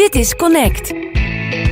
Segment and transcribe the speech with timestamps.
[0.00, 0.94] Dit is Connect.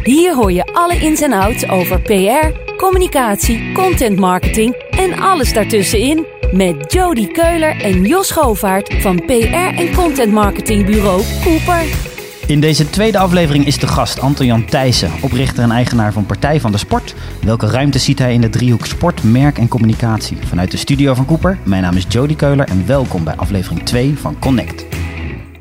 [0.05, 6.27] Hier hoor je alle ins en outs over PR, communicatie, content marketing en alles daartussenin
[6.53, 11.83] met Jody Keuler en Jos Govaert van PR en content marketingbureau Cooper.
[12.47, 16.73] In deze tweede aflevering is de gast Anton-Jan Thijssen, oprichter en eigenaar van Partij van
[16.73, 17.15] de Sport.
[17.43, 20.37] Welke ruimte ziet hij in de driehoek sport, merk en communicatie?
[20.47, 24.19] Vanuit de studio van Cooper, mijn naam is Jody Keuler en welkom bij aflevering 2
[24.19, 24.98] van Connect.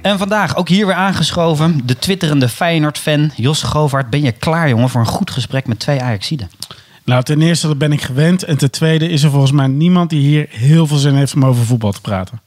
[0.08, 4.09] En vandaag ook hier weer aangeschoven, de twitterende Feyenoord-fan Jos Govaert.
[4.09, 6.50] Ben je klaar jongen voor een goed gesprek met twee Ajaxiden?
[7.04, 8.44] Nou, ten eerste dat ben ik gewend.
[8.44, 11.45] En ten tweede is er volgens mij niemand die hier heel veel zin heeft om
[11.45, 12.41] over voetbal te praten.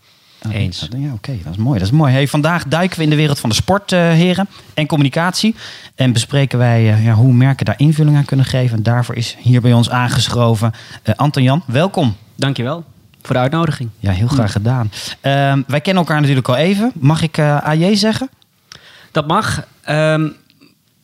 [0.52, 0.88] Eens.
[0.96, 1.78] Ja, Oké, dat is mooi.
[1.78, 2.12] Dat is mooi.
[2.12, 5.54] Hey, vandaag duiken we in de wereld van de sport, eh, heren, en communicatie.
[5.94, 8.76] En bespreken wij eh, ja, hoe merken daar invulling aan kunnen geven.
[8.76, 10.72] En daarvoor is hier bij ons aangeschoven
[11.04, 11.62] uh, Anton Jan.
[11.66, 12.16] Welkom.
[12.36, 12.84] Dankjewel
[13.22, 13.90] voor de uitnodiging.
[13.98, 14.90] Ja, heel graag gedaan.
[15.20, 16.92] Ehm, wij kennen elkaar natuurlijk al even.
[16.94, 18.28] Mag ik AJ zeggen?
[19.10, 19.64] Dat mag.
[19.82, 20.28] Ehm,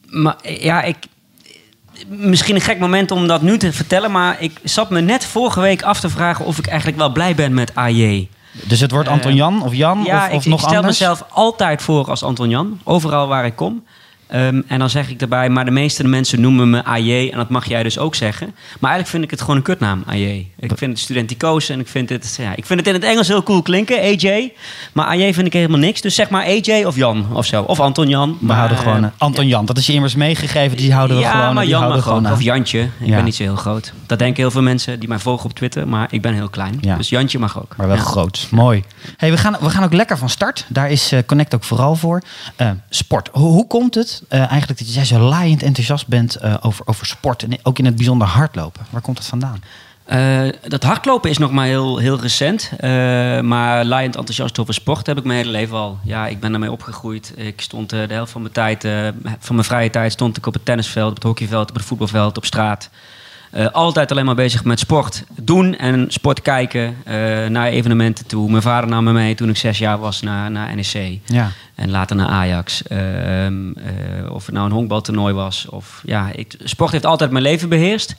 [0.06, 0.96] maar ja, ik,
[2.06, 5.60] misschien een gek moment om dat nu te vertellen, maar ik zat me net vorige
[5.60, 8.28] week af te vragen of ik eigenlijk wel blij ben met AJ.
[8.64, 10.98] Dus het wordt Anton Jan of Jan ja, of, of ik, nog ik stel anders?
[10.98, 13.84] mezelf altijd voor als Anton Jan, overal waar ik kom.
[14.34, 17.48] Um, en dan zeg ik erbij, maar de meeste mensen noemen me AJ en dat
[17.48, 18.46] mag jij dus ook zeggen.
[18.80, 20.46] Maar eigenlijk vind ik het gewoon een kutnaam, AJ.
[20.58, 23.28] Ik vind het studenticoos en ik vind het, ja, ik vind het in het Engels
[23.28, 24.52] heel cool klinken, AJ.
[24.92, 26.00] Maar AJ vind ik helemaal niks.
[26.00, 27.62] Dus zeg maar AJ of Jan of zo.
[27.62, 28.38] Of Anton Jan.
[28.40, 29.66] We houden gewoon uh, Anton Jan.
[29.66, 30.76] Dat is je immers meegegeven.
[30.76, 31.54] Die houden we ja, gewoon.
[31.54, 32.32] maar die Jan mag gewoon aan.
[32.32, 32.80] Of Jantje.
[32.80, 33.14] Ik Ja.
[33.14, 33.92] ben niet zo heel groot.
[34.06, 35.88] Dat denken heel veel mensen die mij volgen op Twitter.
[35.88, 36.78] Maar ik ben heel klein.
[36.80, 36.96] Ja.
[36.96, 37.74] Dus Jantje mag ook.
[37.76, 38.02] Maar wel Ja.
[38.02, 38.46] groot.
[38.50, 38.84] Mooi.
[39.16, 40.64] Hey, we, gaan, we gaan ook lekker van start.
[40.68, 42.22] Daar is eh, Connect ook vooral voor.
[42.56, 43.28] Eh, sport.
[43.32, 47.06] Hoe, hoe komt het eh, eigenlijk dat jij zo laaiend enthousiast bent eh, over, over
[47.06, 47.42] sport?
[47.42, 48.86] En ook in het bijzonder hardlopen.
[48.90, 49.62] Waar komt dat vandaan?
[50.06, 52.70] Eh, dat hardlopen is nog maar heel, heel recent.
[53.42, 55.98] Maar laaiend enthousiast over sport heb ik mijn hele leven al.
[56.04, 57.32] Ja, ik ben daarmee opgegroeid.
[57.36, 58.82] Ik stond eh, de helft van mijn tijd,
[59.38, 62.36] van mijn vrije tijd, stond ik op het tennisveld, op het hockeyveld, op het voetbalveld,
[62.36, 62.90] op straat.
[63.50, 66.96] Eh, altijd alleen maar bezig met sport doen en sport kijken.
[67.04, 67.14] eh,
[67.46, 68.50] naar evenementen toe.
[68.50, 71.20] Mijn vader nam me mee toen ik zes jaar was naar, naar NEC.
[71.24, 71.50] Ja.
[71.74, 72.82] En later naar Ajax.
[72.82, 75.66] Ehm, eh, of het nou een honkbaltoernooi was.
[75.68, 78.16] Of, ja, ik, sport heeft altijd mijn leven beheerst.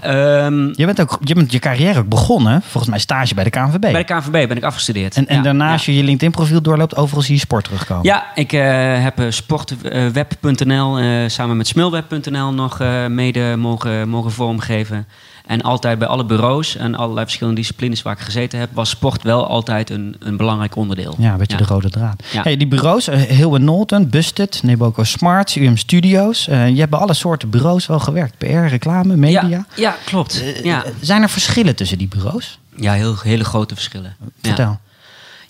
[0.00, 2.62] Ehm, Je bent ook je bent je carrière ook begonnen.
[2.62, 3.80] Volgens mij stage bij de KNVB.
[3.80, 5.16] bij de KNVB ben ik afgestudeerd.
[5.16, 5.92] en en Ja, daarnaast ja.
[5.92, 8.04] je je LinkedIn profiel doorloopt, overal zie je sport terugkomen.
[8.04, 15.06] Ja, ik eh, heb eh, sportweb.nl eh, samen met smilweb.nl nog mede mogen, mogen vormgeven.
[15.48, 19.22] En altijd bij alle bureaus en allerlei verschillende disciplines waar ik gezeten heb, was sport
[19.22, 21.14] wel altijd een, een belangrijk onderdeel.
[21.18, 22.22] Ja, een beetje de rode draad.
[22.32, 22.42] Ja.
[22.42, 26.48] Hey, die bureaus, uh, Hill Norton, Busted, Neboco Smarts, UM Studios.
[26.48, 28.38] eh, je hebt bij alle soorten bureaus wel gewerkt.
[28.38, 29.46] PR, reclame, media.
[29.48, 30.44] Ja, ja, klopt.
[30.62, 32.58] Ja, Eh, Zijn er verschillen tussen die bureaus?
[32.76, 34.16] ja heel, hele grote verschillen.
[34.42, 34.78] Vertel.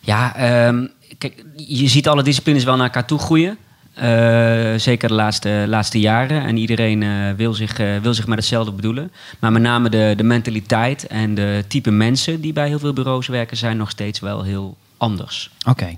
[0.01, 0.87] Ja, ehm,
[1.19, 3.57] kijk, je ziet alle disciplines wel naar elkaar toe groeien.
[3.99, 6.43] Eh, zeker de laatste, laatste jaren.
[6.43, 9.13] En iedereen eh, wil, zich, eh, wil zich met hetzelfde bedoelen.
[9.39, 13.27] Maar met name de, de mentaliteit en de type mensen die bij heel veel bureaus
[13.27, 15.51] werken, zijn nog steeds wel heel anders.
[15.67, 15.97] Oké.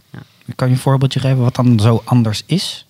[0.57, 2.87] Kan je een voorbeeldje geven wat dan zo anders is?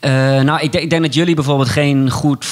[0.00, 2.46] Nou, ik, denk- ik denk dat jullie bijvoorbeeld geen goed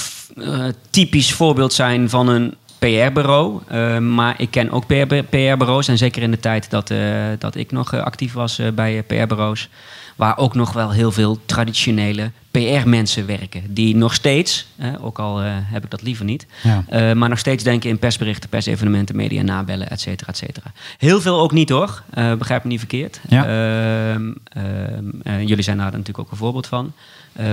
[0.91, 3.61] typisch voorbeeld zijn van een PR-bureau.
[4.01, 4.87] Maar ik ken ook
[5.31, 5.89] PR-bureaus.
[5.89, 6.93] En zeker in de tijd dat,
[7.39, 9.69] dat ik nog actief was bij PR-bureaus.
[10.21, 13.63] Waar ook nog wel heel veel traditionele PR-mensen werken.
[13.75, 16.47] Die nog steeds, eh, ook al eh, heb ik dat liever niet.
[16.63, 16.85] Ja.
[16.89, 20.73] eh, maar nog steeds denken in persberichten, persevenementen, media nabellen, et cetera, et cetera.
[20.99, 22.03] Heel veel ook niet hoor.
[22.11, 23.21] Eh, begrijp me niet verkeerd.
[23.29, 23.45] Ja.
[23.45, 26.93] Ehm, ehm, eh, jullie zijn daar natuurlijk ook een voorbeeld van.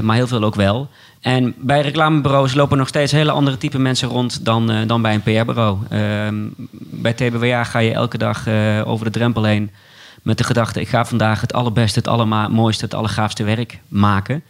[0.02, 0.90] Maar heel veel ook wel.
[1.22, 5.22] En bij reclamebureaus lopen nog steeds hele andere type mensen rond dan, dan bij een
[5.22, 5.78] PR-bureau.
[5.90, 6.36] Ehm,
[6.80, 8.48] bij TBWA ga je elke dag
[8.86, 9.72] over de drempel heen
[10.28, 14.44] met de gedachte: ik ga vandaag het allerbeste, het allermooiste, het allergaafste werk maken.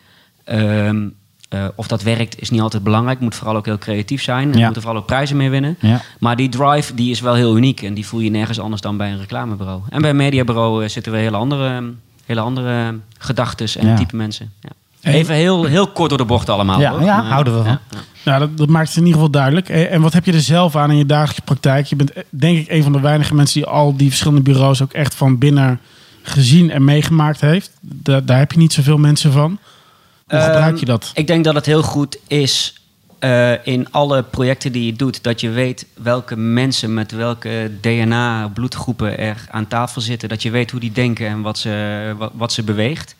[0.43, 1.07] Ehm,
[1.49, 3.19] eh, of dat werkt is niet altijd belangrijk.
[3.19, 4.51] moet vooral ook heel creatief zijn.
[4.53, 4.65] En Ja.
[4.67, 5.75] moet er vooral ook prijzen mee winnen.
[5.79, 6.01] Ja.
[6.19, 7.81] Maar die drive die is wel heel uniek.
[7.81, 9.81] En die voel je nergens anders dan bij een reclamebureau.
[9.89, 11.83] En bij een mediabureau eh, zitten we hele andere,
[12.25, 13.95] hele andere gedachtes en Ja.
[13.95, 14.51] type mensen.
[14.61, 14.69] Ja.
[15.13, 16.79] Even heel, heel kort door de bocht allemaal.
[16.79, 17.01] Ja, hoor.
[17.03, 17.77] ja, Maar, houden we van.
[17.89, 17.97] ja.
[18.23, 19.69] Nou, dat, dat maakt het in ieder geval duidelijk.
[19.69, 21.85] Eh, En wat heb je er zelf aan in je dagelijkse praktijk?
[21.85, 24.81] Je bent eh, denk ik een van de weinige mensen die al die verschillende bureaus
[24.81, 25.79] ook echt van binnen
[26.21, 27.71] gezien en meegemaakt heeft.
[27.81, 29.57] Da- daar heb je niet zoveel mensen van.
[30.27, 31.11] Hoe Ehm, gebruik je dat?
[31.13, 32.71] Ik denk dat het heel goed is
[33.19, 38.47] eh, in alle projecten die je doet, dat je weet welke mensen met welke DNA,
[38.53, 40.29] bloedgroepen er aan tafel zitten.
[40.29, 43.15] Dat je weet hoe die denken en wat ze, wat, wat ze beweegt.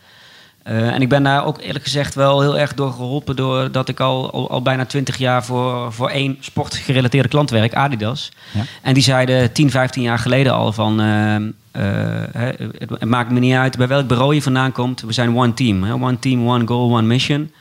[0.67, 3.35] Eh, en ik ben daar ook eerlijk gezegd wel heel erg door geholpen...
[3.35, 8.31] doordat ik al, al, al bijna twintig jaar voor, voor één sportgerelateerde klant werk, Adidas.
[8.53, 8.61] Ja.
[8.81, 10.99] En die zeiden 10, 15 jaar geleden al van...
[10.99, 15.01] eh, eh, het maakt me niet uit bij welk bureau je vandaan komt.
[15.01, 15.83] We zijn one team.
[15.83, 15.93] Hè?
[15.93, 17.51] One team, one goal, one mission.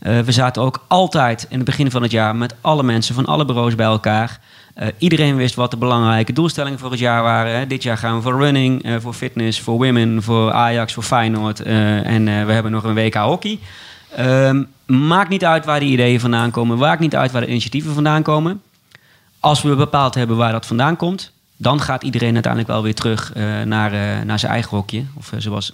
[0.00, 3.26] Eh, we zaten ook altijd in het begin van het jaar met alle mensen van
[3.26, 4.40] alle bureaus bij elkaar.
[4.74, 7.58] Eh, iedereen wist wat de belangrijke doelstellingen voor het jaar waren.
[7.58, 7.66] Hè.
[7.66, 11.60] Dit jaar gaan we voor running, eh, voor fitness, voor women, voor Ajax, voor Feyenoord.
[11.60, 13.58] en we hebben nog een WK hockey.
[14.16, 16.78] Ehm, maakt niet uit waar die ideeën vandaan komen.
[16.78, 18.62] Maakt niet uit waar de initiatieven vandaan komen.
[19.40, 23.32] Als we bepaald hebben waar dat vandaan komt, dan gaat iedereen uiteindelijk wel weer terug
[23.64, 25.04] naar, naar zijn eigen hokje.
[25.14, 25.72] Of zoals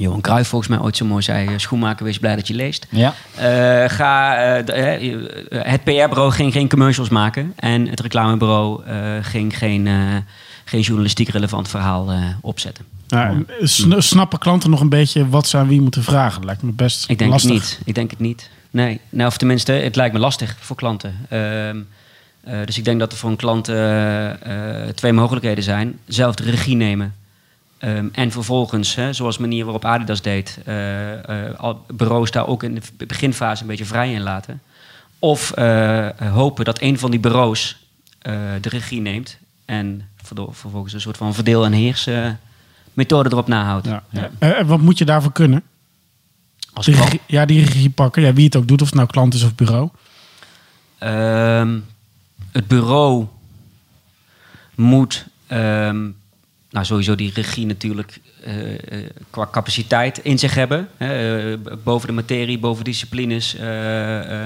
[0.00, 2.86] Johan Cruijff volgens mij ooit zo mooi zei: eh, schoenmaker, wees blij dat je leest.
[2.90, 3.14] Ja.
[3.34, 7.52] Eh, ga, eh, de- het PR-bureau ging geen commercials maken.
[7.56, 9.94] En het reclamebureau eh, ging geen, eh,
[10.64, 12.84] geen journalistiek relevant verhaal eh, opzetten.
[13.08, 16.44] Nou, sn- snappen klanten nog een beetje wat ze aan wie moeten vragen?
[16.44, 17.50] Lijkt me best Ik denk lastig.
[17.52, 17.80] het niet.
[17.84, 18.50] Ik denk het niet.
[18.70, 19.00] Nee.
[19.08, 21.14] Nou, of tenminste, het lijkt me lastig voor klanten.
[21.28, 21.76] Ehm,
[22.44, 23.64] eh, dus ik denk dat er voor een klant
[24.96, 25.98] twee mogelijkheden zijn.
[26.06, 27.14] Zelf de regie nemen.
[27.80, 32.46] Ehm, en vervolgens, hè, zoals de manier waarop Adidas deed, eh, eh, al bureaus daar
[32.46, 34.60] ook in de beginfase een beetje vrij in laten.
[35.18, 37.76] Of eh, hopen dat een van die bureaus
[38.18, 42.26] eh, de regie neemt en vervolgens een soort van verdeel- en heers eh,
[42.92, 43.86] methode erop nahoudt.
[43.86, 44.02] Ja.
[44.38, 45.62] Eh, en wat moet je daarvoor kunnen?
[46.72, 47.10] Als Die klant.
[47.10, 48.22] regie, ja, die regie pakken.
[48.22, 49.88] Ja, wie het ook doet, of het nou klant is of bureau.
[50.98, 51.78] Ehm,
[52.52, 53.26] het bureau
[54.74, 56.08] moet, ehm,
[56.70, 60.88] nou sowieso die regie natuurlijk eh, eh, qua capaciteit in zich hebben.
[60.96, 63.56] Hè, eh, boven de materie, boven disciplines,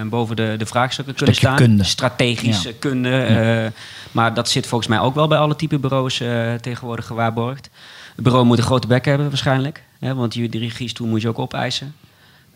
[0.06, 1.56] boven de, de vraagstukken kunnen staan.
[1.56, 1.84] kunde.
[1.84, 2.74] Strategische Ja.
[2.78, 3.72] kunde.
[4.12, 6.22] maar dat zit volgens mij ook wel bij alle type bureaus
[6.60, 7.70] tegenwoordig gewaarborgd.
[8.14, 9.82] Het bureau moet een grote bek hebben waarschijnlijk.
[9.98, 11.94] Hè, want die, regiestoel moet je ook opeisen.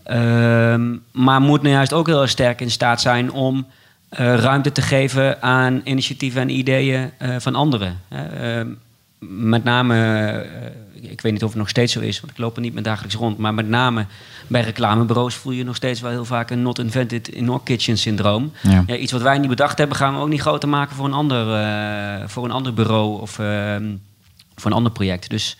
[0.03, 3.67] Ehm, maar moet nou juist ook heel erg sterk in staat zijn om
[4.11, 8.00] ruimte te geven aan initiatieven en ideeën van anderen.
[8.09, 8.65] Hè.
[9.20, 9.94] Met name,
[11.03, 12.75] eh, ik weet niet of het nog steeds zo is, want ik loop er niet
[12.75, 14.06] meer dagelijks rond, maar met name
[14.47, 17.99] bij reclamebureaus voel je nog steeds wel heel vaak een not invented in our kitchen
[17.99, 18.53] syndroom.
[18.62, 18.85] Ja.
[18.87, 21.12] Ja, iets wat wij niet bedacht hebben, gaan we ook niet groter maken voor een
[21.12, 23.85] ander, eh, voor een ander bureau of ehm,
[24.56, 25.31] voor een ander project.
[25.31, 25.56] Dus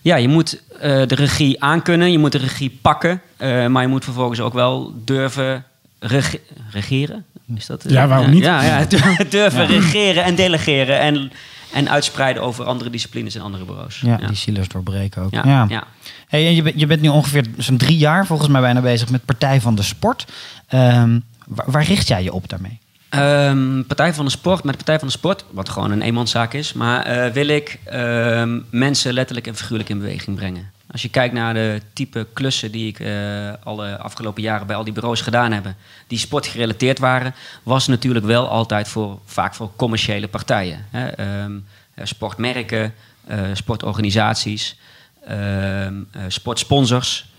[0.00, 3.88] ja, je moet eh, de regie aankunnen, je moet de regie pakken, eh, maar je
[3.88, 5.64] moet vervolgens ook wel durven
[5.98, 6.40] rege-
[6.70, 7.24] regeren.
[7.56, 8.44] Is dat, Ja, waarom niet?
[8.44, 8.86] Ja, ja,
[9.30, 11.32] durven regeren en delegeren en,
[11.74, 14.00] en uitspreiden over andere disciplines en andere bureaus.
[14.00, 14.26] Ja, ja.
[14.26, 15.32] die silos doorbreken ook.
[15.32, 15.84] Ja, Ja.
[16.26, 19.10] Hey, en je, bent, je bent nu ongeveer zo'n drie jaar volgens mij bijna bezig
[19.10, 20.26] met Partij van de Sport.
[20.66, 22.78] Ehm, waar, waar richt jij je op daarmee?
[23.08, 26.52] Ehm, Partij van de Sport, met de Partij van de Sport, wat gewoon een eenmanszaak
[26.52, 30.70] is, maar eh, wil ik ehm, mensen letterlijk en figuurlijk in beweging brengen.
[30.94, 34.84] Als je kijkt naar de type klussen die ik eh, alle afgelopen jaren bij al
[34.84, 35.66] die bureaus gedaan heb,
[36.06, 40.86] die sportgerelateerd waren, was natuurlijk wel altijd voor, vaak voor commerciële partijen.
[40.90, 41.06] Hè?
[41.06, 41.52] Ehm,
[41.94, 42.94] eh, sportmerken,
[43.26, 44.78] eh, sportorganisaties.
[45.26, 47.32] Ehm, eh, sportsponsors.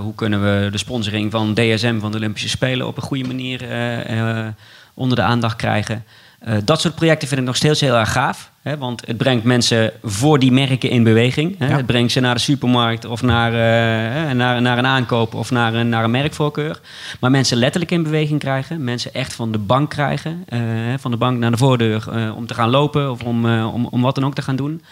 [0.00, 3.60] hoe kunnen we de sponsoring van DSM van de Olympische Spelen op een goede manier
[4.94, 6.04] onder de aandacht krijgen?
[6.40, 8.50] Eh, dat soort projecten vind ik nog steeds heel erg gaaf.
[8.62, 11.58] Hè, want het brengt mensen voor die merken in beweging.
[11.58, 11.68] Hè.
[11.68, 11.76] Ja.
[11.76, 15.74] Het brengt ze naar de supermarkt of naar, eh, naar, naar een aankoop of naar
[15.74, 16.80] een, naar een merkvoorkeur.
[17.20, 18.84] Maar mensen letterlijk in beweging krijgen.
[18.84, 20.44] Mensen echt van de bank krijgen.
[20.48, 20.58] eh,
[20.98, 24.14] van de bank naar de voordeur om te gaan lopen of om, om, om wat
[24.14, 24.82] dan ook te gaan doen.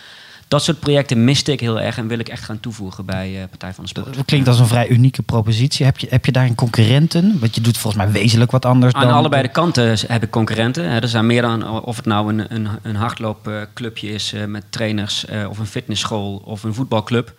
[0.48, 3.48] Dat soort projecten miste ik heel erg en wil ik echt gaan toevoegen bij eh,
[3.48, 4.14] Partij van de Sport.
[4.14, 5.84] Dat klinkt als een vrij unieke propositie.
[5.84, 7.38] Heb je, heb je daarin concurrenten?
[7.40, 9.12] Want je doet volgens mij wezenlijk wat anders Aan dan...
[9.12, 10.90] allebei de kanten heb ik concurrenten.
[10.90, 11.00] Hè.
[11.00, 15.24] Er zijn meer dan of het nou een, een, een hardloopclubje is eh, met trainers,
[15.24, 17.34] eh, of een fitnessschool of een voetbalclub.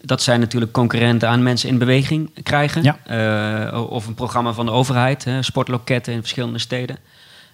[0.00, 2.82] Dat zijn natuurlijk concurrenten aan mensen in beweging krijgen.
[2.82, 2.98] Ja.
[3.72, 6.98] Eh, of een programma van de overheid, hè, sportloketten in verschillende steden.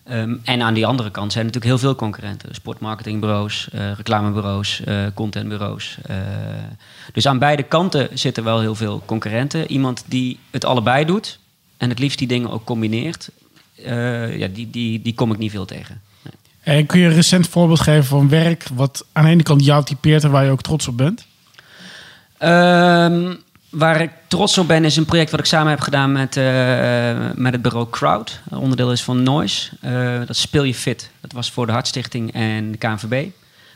[0.09, 2.55] Ehm, en aan die andere kant zijn natuurlijk heel veel concurrenten.
[2.55, 5.99] Sportmarketingbureaus, eh, reclamebureaus, eh, contentbureaus.
[6.07, 6.17] eh.
[7.13, 9.71] dus aan beide kanten zitten wel heel veel concurrenten.
[9.71, 11.39] Iemand die het allebei doet
[11.77, 13.31] en het liefst die dingen ook combineert,
[14.37, 16.01] ja, die, die, die kom ik niet veel tegen.
[16.23, 16.77] Nee.
[16.77, 19.85] En kun je een recent voorbeeld geven van werk wat aan de ene kant jou
[19.85, 21.27] typeert en waar je ook trots op bent?
[22.39, 23.35] Ehm,
[23.71, 26.45] waar ik trots op ben, is een project wat ik samen heb gedaan met, eh,
[27.35, 28.41] met het bureau Crowd.
[28.51, 29.69] Een onderdeel is van Noise.
[29.81, 31.11] Eh, dat Speel je Fit.
[31.21, 33.27] Dat was voor de Hartstichting en de KNVB.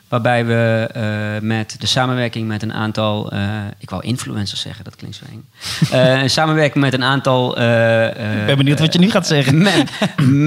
[0.07, 3.33] Waarbij we eh, met de samenwerking met een aantal...
[3.79, 6.27] ik wou influencers zeggen, dat klinkt zo eng.
[6.29, 7.51] Samenwerking met een aantal...
[7.51, 9.61] Ik ben benieuwd wat je nu gaat zeggen.
[9.67, 9.87] Men-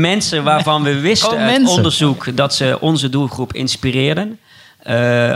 [0.00, 4.38] mensen waarvan we wisten Oh, uit onderzoek dat ze onze doelgroep inspireerden.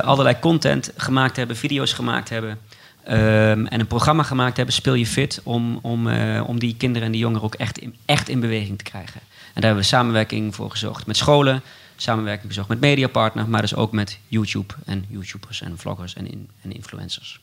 [0.02, 2.58] Allerlei content gemaakt hebben, video's gemaakt hebben.
[3.04, 7.06] Ehm, en een programma gemaakt hebben, Speel je fit, om, om, eh, om die kinderen
[7.06, 9.20] en die jongeren ook echt in, echt in beweging te krijgen.
[9.20, 11.62] En daar hebben we samenwerking voor gezocht met scholen,
[11.96, 16.48] samenwerking gezocht met mediapartner, maar dus ook met YouTube en YouTubers en vloggers en, in,
[16.62, 17.40] en influencers.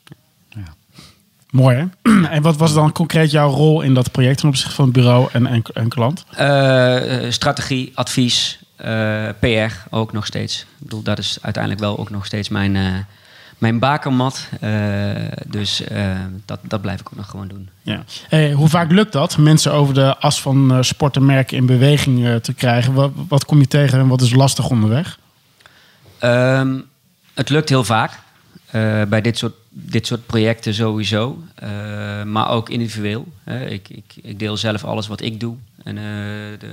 [1.51, 1.85] Mooi hè?
[2.35, 5.29] En wat was dan concreet jouw rol in dat project ten opzichte van het bureau
[5.31, 6.25] en, en, en klant?
[6.35, 8.59] Eh, eh, strategie, advies,
[9.39, 10.61] PR ook nog steeds.
[10.61, 13.05] Ik bedoel, dat is uiteindelijk wel ook nog steeds mijn,
[13.57, 14.49] mijn bakermat.
[14.59, 14.71] Eh,
[15.45, 17.69] dus eh, dat, dat blijf ik ook nog gewoon doen.
[17.81, 18.03] Ja.
[18.29, 19.37] Eh, hoe vaak lukt dat?
[19.37, 22.93] Mensen over de as van eh, sport en merken in beweging te krijgen.
[22.93, 25.19] Wat, wat kom je tegen en wat is lastig onderweg?
[26.19, 26.79] Ehm,
[27.33, 28.19] het lukt heel vaak.
[29.07, 31.43] bij dit soort, dit soort projecten sowieso.
[32.25, 33.27] Maar ook individueel.
[33.67, 35.55] ik, ik, ik deel zelf alles wat ik doe.
[35.88, 36.03] En eh,
[36.60, 36.70] de,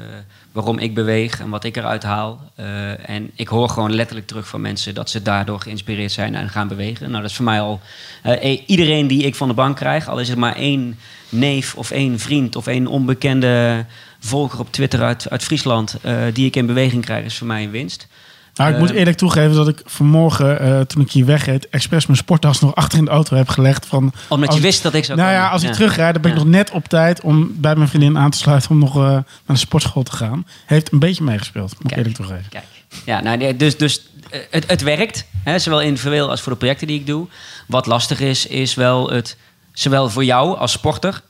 [0.52, 2.50] waarom ik beweeg en wat ik eruit haal.
[2.54, 6.49] Eh, en ik hoor gewoon letterlijk terug van mensen dat ze daardoor geïnspireerd zijn en
[6.49, 7.11] gaan bewegen.
[7.11, 7.80] Nou, dat is voor mij al
[8.23, 11.75] eh, e- iedereen die ik van de bank krijg, al is het maar één neef
[11.75, 13.85] of één vriend of één onbekende
[14.18, 15.97] volger op Twitter uit, uit Friesland,
[16.33, 18.06] die ik in beweging krijg, is voor mij een winst.
[18.54, 22.06] Nou, ik moet Eh, eerlijk toegeven dat ik vanmorgen, eh, toen ik hier wegreed, expres
[22.06, 23.87] mijn sporttas nog achter in de auto heb gelegd.
[23.87, 26.23] Van, Omdat als je ik- wist dat ik zou Nou ja, als ik terugrijd, dan
[26.23, 26.42] ben ik Ja.
[26.42, 29.25] nog net op tijd om bij mijn vriendin aan te sluiten om nog eh, naar
[29.46, 30.46] de sportschool te gaan.
[30.66, 32.44] Heeft een beetje meegespeeld, moet ik eerlijk toegeven.
[32.49, 32.64] Kijk.
[33.04, 34.06] Ja, nou, nee, dus, dus
[34.50, 35.26] het, het werkt.
[35.44, 37.26] Hè, zowel individueel als voor de projecten die ik doe.
[37.66, 39.37] Wat lastig is, is wel het...
[39.73, 41.23] Zowel voor jou als sporter...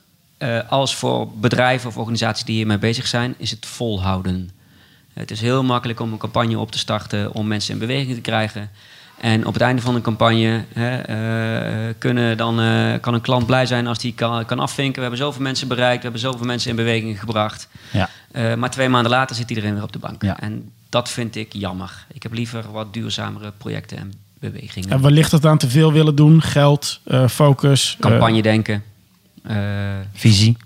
[0.69, 3.35] als voor bedrijven of organisaties die hiermee bezig zijn...
[3.38, 4.50] is het volhouden.
[5.14, 7.33] Het is heel makkelijk om een campagne op te starten...
[7.33, 8.71] om mensen in beweging te krijgen.
[9.21, 13.47] En op het einde van een campagne hè, eh, kunnen dan, eh, kan een klant
[13.47, 14.94] blij zijn als die kan, kan afvinken.
[14.94, 17.68] We hebben zoveel mensen bereikt, we hebben zoveel mensen in beweging gebracht.
[17.90, 18.09] Ja.
[18.33, 20.23] Eh, maar twee maanden later zit iedereen weer op de bank.
[20.23, 20.40] Ja.
[20.40, 22.06] En dat vind ik jammer.
[22.12, 24.90] Ik heb liever wat duurzamere projecten en bewegingen.
[24.90, 26.42] En ligt het aan te veel willen doen?
[26.42, 27.97] Geld, focus?
[28.00, 28.83] Campagne denken.
[30.12, 30.56] Visie.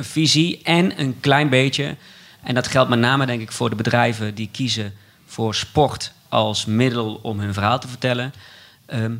[0.00, 1.96] visie en een klein beetje.
[2.46, 4.92] En dat geldt met name denk ik voor de bedrijven die kiezen
[5.26, 8.32] voor sport als middel om hun verhaal te vertellen.
[8.86, 9.12] Ehm,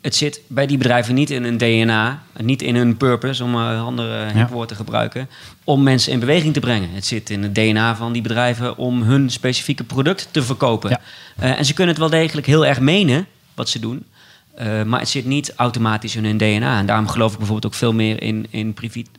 [0.00, 3.80] het zit bij die bedrijven niet in hun DNA, niet in hun purpose, om een
[3.80, 5.28] andere hip woord te gebruiken,
[5.64, 6.90] om mensen in beweging te brengen.
[6.92, 10.90] Het zit in het DNA van die bedrijven om hun specifieke product te verkopen.
[10.90, 11.00] Ja.
[11.36, 14.04] Eh, en ze kunnen het wel degelijk heel erg menen wat ze doen.
[14.62, 16.78] Eh, maar het zit niet automatisch in hun DNA.
[16.78, 18.74] En daarom geloof ik bijvoorbeeld ook veel meer in, in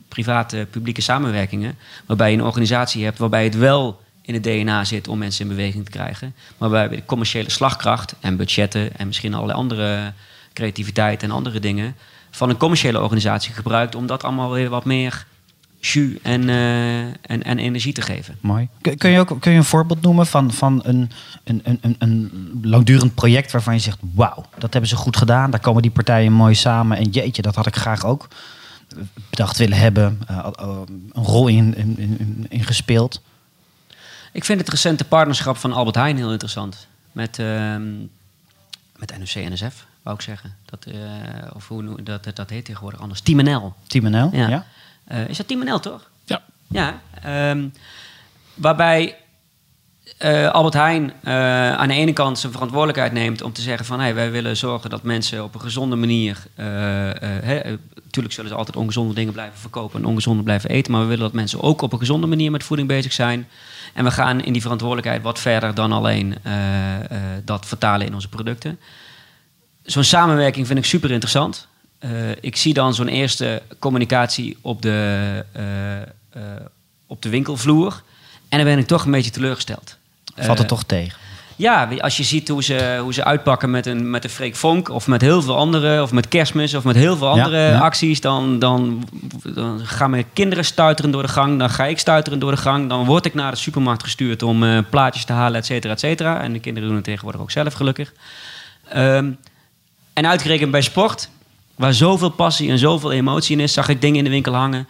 [0.08, 1.76] private publieke samenwerkingen.
[2.06, 5.56] Waarbij je een organisatie hebt waarbij het wel in het DNA zit om mensen in
[5.56, 6.34] beweging te krijgen.
[6.58, 10.12] Maar waarbij de commerciële slagkracht en budgetten en misschien allerlei andere
[10.52, 11.96] creativiteit en andere dingen
[12.30, 15.26] van een commerciële organisatie gebruikt om dat allemaal weer wat meer
[15.92, 18.36] jus en, eh, en, en energie te geven.
[18.40, 18.68] Mooi.
[18.96, 21.10] Kun, je ook kun je een voorbeeld noemen van, van een,
[21.44, 25.50] een, een, een, langdurend project waarvan je zegt: Wauw, dat hebben ze goed gedaan.
[25.50, 26.96] Daar komen die partijen mooi samen.
[26.96, 28.28] En jeetje, dat had ik graag ook
[29.30, 30.18] bedacht willen hebben.
[30.26, 30.46] eh,
[31.12, 33.22] een rol in, in, in, in gespeeld.
[34.32, 36.86] Ik vind het recente partnerschap van Albert Heijn heel interessant.
[37.12, 37.82] Met, ehm
[38.96, 40.54] met NOC-NSF, wou ik zeggen.
[40.64, 40.94] Dat, eh,
[41.54, 43.20] of hoe dat, dat heet tegenwoordig anders.
[43.20, 43.74] Team NL.
[43.86, 44.28] Team NL?
[44.32, 44.48] Ja.
[44.48, 44.66] Ja.
[45.04, 46.10] Eh, is dat Team NL, toch?
[46.24, 46.42] Ja.
[46.68, 47.00] Ja.
[47.22, 47.68] ehm,
[48.54, 49.16] waarbij
[50.18, 54.00] eh, Albert Heijn eh, aan de ene kant zijn verantwoordelijkheid neemt om te zeggen van
[54.00, 56.38] hey, wij willen zorgen dat mensen op een gezonde manier.
[56.54, 57.72] eh, eh, hè, eh,
[58.10, 60.92] Tuurlijk zullen ze altijd ongezonde dingen blijven verkopen en ongezonde blijven eten.
[60.92, 63.48] Maar we willen dat mensen ook op een gezonde manier met voeding bezig zijn.
[63.94, 66.34] En we gaan in die verantwoordelijkheid wat verder dan alleen
[67.44, 68.78] dat vertalen in onze producten.
[69.82, 71.68] Zo'n samenwerking vind ik super interessant.
[72.04, 76.06] Eh, ik zie dan zo'n eerste communicatie op de, eh, eh,
[77.06, 78.02] op de winkelvloer.
[78.48, 79.96] En dan ben ik toch een beetje teleurgesteld.
[80.36, 81.18] Valt het toch tegen?
[81.56, 84.88] ja, als je ziet hoe ze, hoe ze uitpakken met een, met een Freek Vonk...
[84.88, 86.74] of met heel veel andere, of met kerstmis...
[86.74, 87.78] of met heel veel andere ja.
[87.78, 88.20] acties...
[88.20, 89.08] Dan, dan,
[89.54, 91.58] dan gaan mijn kinderen stuiteren door de gang...
[91.58, 92.88] dan ga ik stuiteren door de gang...
[92.88, 96.40] dan word ik naar de supermarkt gestuurd om plaatjes te halen, et cetera, et cetera.
[96.40, 98.12] En de kinderen doen het tegenwoordig ook zelf, gelukkig.
[98.88, 99.30] Ehm,
[100.12, 101.28] en uitgerekend bij sport...
[101.76, 103.72] waar zoveel passie en zoveel emotie in is...
[103.72, 104.88] zag ik dingen in de winkel hangen...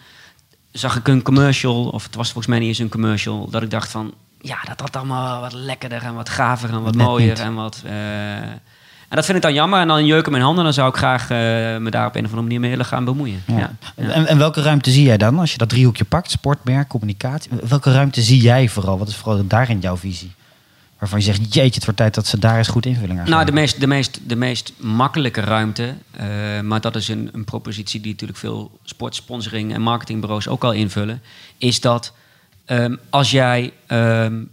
[0.71, 3.49] zag ik een commercial, of het was volgens mij niet eens een commercial...
[3.49, 6.95] dat ik dacht van, ja, dat had allemaal wat lekkerder en wat gaver en wat
[6.95, 7.39] Net mooier niet.
[7.39, 7.81] en wat...
[7.85, 8.35] eh,
[9.09, 10.63] en dat vind ik dan jammer en dan jeuken mijn handen...
[10.63, 11.37] dan zou ik graag eh,
[11.77, 13.43] me daar op een of andere manier mee willen gaan bemoeien.
[13.47, 13.71] Ja.
[13.95, 16.31] En, en welke ruimte zie jij dan als je dat driehoekje pakt?
[16.31, 17.51] Sport, merk, communicatie.
[17.67, 18.97] Welke ruimte zie jij vooral?
[18.97, 20.31] Wat is vooral daarin jouw visie?
[20.99, 23.45] Waarvan je zegt, jeetje, het wordt tijd dat ze daar eens goed invulling aan Nou,
[23.45, 26.27] de meest, de, meest, de meest makkelijke ruimte, eh,
[26.61, 31.21] maar dat is een, een propositie die natuurlijk veel sportsponsoring en marketingbureaus ook al invullen,
[31.57, 32.13] is dat
[32.65, 34.43] ehm, als jij ehm,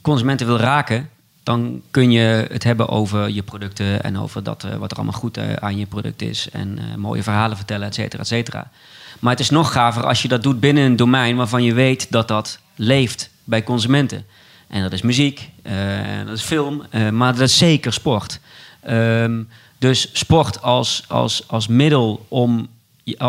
[0.00, 1.08] consumenten wil raken
[1.42, 5.20] dan kun je het hebben over je producten en over dat, eh, wat er allemaal
[5.20, 6.48] goed eh, aan je product is.
[6.50, 8.70] En mooie verhalen vertellen, et cetera, et cetera.
[9.18, 12.10] Maar het is nog gaver als je dat doet binnen een domein waarvan je weet
[12.10, 14.24] dat dat leeft bij consumenten.
[14.70, 18.40] En dat is muziek, en dat is film, maar dat is zeker sport.
[18.80, 19.42] Ehm,
[19.78, 22.68] dus sport als, als, als middel om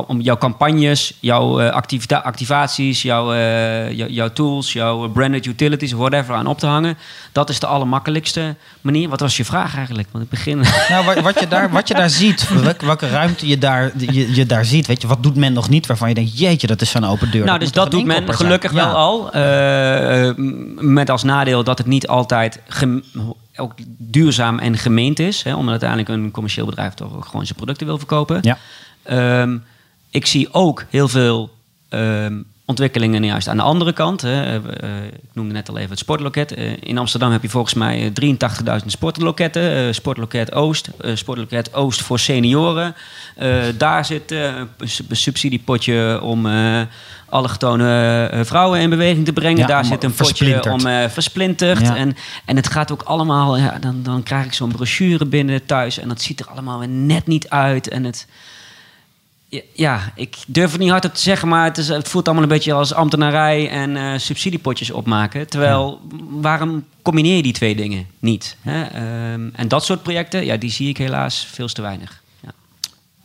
[0.07, 6.47] om jouw campagnes, jouw uh, activaties, jouw, uh, jouw tools, jouw branded utilities, whatever aan
[6.47, 6.97] op te hangen.
[7.31, 9.09] Dat is de allermakkelijkste manier.
[9.09, 10.07] Wat was je vraag eigenlijk?
[10.11, 10.63] Want ik begin.
[10.89, 14.35] Nou, wat, wat, je daar, wat je daar ziet, welke, welke ruimte je daar, je,
[14.35, 14.87] je, daar ziet.
[14.87, 17.31] Weet je, wat doet men nog niet waarvan je denkt, jeetje, dat is zo'n open
[17.31, 17.45] deur.
[17.45, 19.35] Nou, dus dat doet men gelukkig wel al.
[19.35, 20.31] Uh,
[20.77, 22.59] met als nadeel dat het niet altijd
[23.55, 25.43] ook duurzaam en gemeend is.
[25.43, 28.37] Hè, omdat uiteindelijk een commercieel bedrijf toch ook gewoon zijn producten wil verkopen.
[28.41, 28.57] Ja.
[29.09, 29.63] Um,
[30.09, 31.49] ik zie ook heel veel
[31.89, 34.21] um, ontwikkelingen juist aan de andere kant.
[34.21, 34.55] Hè.
[34.55, 36.57] Uh, ik noemde net al even het sportloket.
[36.57, 39.87] Uh, in Amsterdam heb je volgens mij 83.000 sportloketten.
[39.87, 42.95] Uh, sportloket Oost, sportloket Oost voor senioren.
[43.77, 44.69] daar zit een
[45.09, 46.47] subsidiepotje om
[47.25, 49.67] alle getone vrouwen in beweging te brengen.
[49.67, 50.79] daar zit een potje om
[51.09, 51.81] versplinterd.
[51.81, 51.95] Ja.
[51.95, 52.15] En,
[52.45, 53.57] en het gaat ook allemaal...
[53.57, 55.99] Ja, dan, dan krijg ik zo'n brochure binnen thuis...
[55.99, 57.87] en dat ziet er allemaal net niet uit.
[57.87, 58.27] En het
[59.73, 62.49] ja, ik durf het niet hard te zeggen, maar het, is, het voelt allemaal een
[62.49, 65.47] beetje als ambtenarij en uh, subsidiepotjes opmaken.
[65.47, 68.57] Terwijl, waarom combineer je die twee dingen niet?
[68.61, 68.81] Hè?
[69.33, 72.21] Um, en dat soort projecten, ja, die zie ik helaas veel te weinig.
[72.39, 72.49] Ja.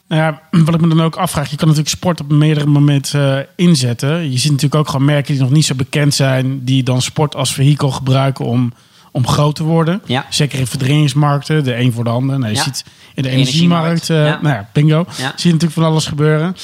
[0.09, 3.39] Nou ja, wat ik me dan ook afvraag, je kan natuurlijk sport op meerdere momenten
[3.39, 4.31] uh, inzetten.
[4.33, 7.35] Je ziet natuurlijk ook gewoon merken die nog niet zo bekend zijn, die dan sport
[7.35, 8.73] als vehikel gebruiken om
[9.17, 10.03] om groot te worden.
[10.07, 10.27] Ja.
[10.31, 12.39] Zeker in verdringingsmarkten, de een voor de ander.
[12.39, 16.07] Nou, je ziet in de, energiemarkt, uh, nou ja, bingo, zie je natuurlijk van alles
[16.07, 16.57] gebeuren.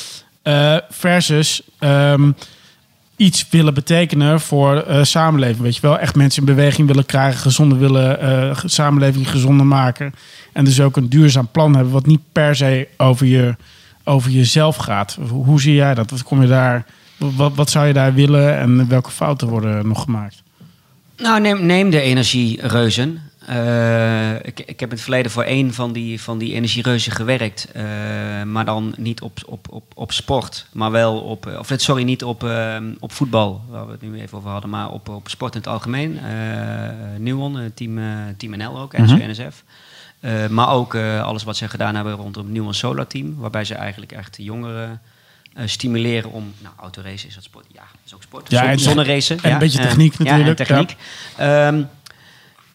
[0.44, 2.34] Uh, versus um,
[3.16, 5.60] iets willen betekenen voor uh, samenleving.
[5.60, 10.14] Weet je wel, echt mensen in beweging willen krijgen, gezonder willen, samenleving gezonder maken.
[10.52, 13.56] En dus ook een duurzaam plan hebben, wat niet per se over, je,
[14.04, 15.18] over jezelf gaat.
[15.28, 16.10] Hoe zie jij dat?
[16.10, 16.84] Wat kom je daar?
[17.16, 20.42] Wat, wat zou je daar willen en welke fouten worden nog gemaakt?
[21.22, 23.22] Nou, neem, neem de energiereuzen.
[23.48, 27.68] Uh, ik, ik heb in het verleden voor één van die, van die energiereuzen gewerkt.
[27.76, 27.82] Uh,
[28.42, 31.56] maar dan niet op, op, op, op sport, maar wel op.
[31.58, 34.90] Of sorry, niet op, uh, op voetbal, waar we het nu even over hadden, maar
[34.90, 36.18] op, op sport in het algemeen.
[37.18, 38.00] Nuon, team,
[38.36, 39.64] team NL ook, en mm NSF.
[40.50, 44.36] maar ook alles wat ze gedaan hebben rondom Nuon Solar Team, waarbij ze eigenlijk echt
[44.40, 45.00] jongeren
[45.56, 46.54] uh, stimuleren om...
[46.58, 47.66] Nou, autoracen is dat sport?
[47.72, 48.50] Ja, dat is ook sport.
[48.50, 49.36] Ja, en zonneracen.
[49.42, 50.58] En ja, een beetje techniek uh, natuurlijk.
[50.58, 50.96] Ja, en techniek.
[51.38, 51.68] Ja.
[51.68, 51.88] Um,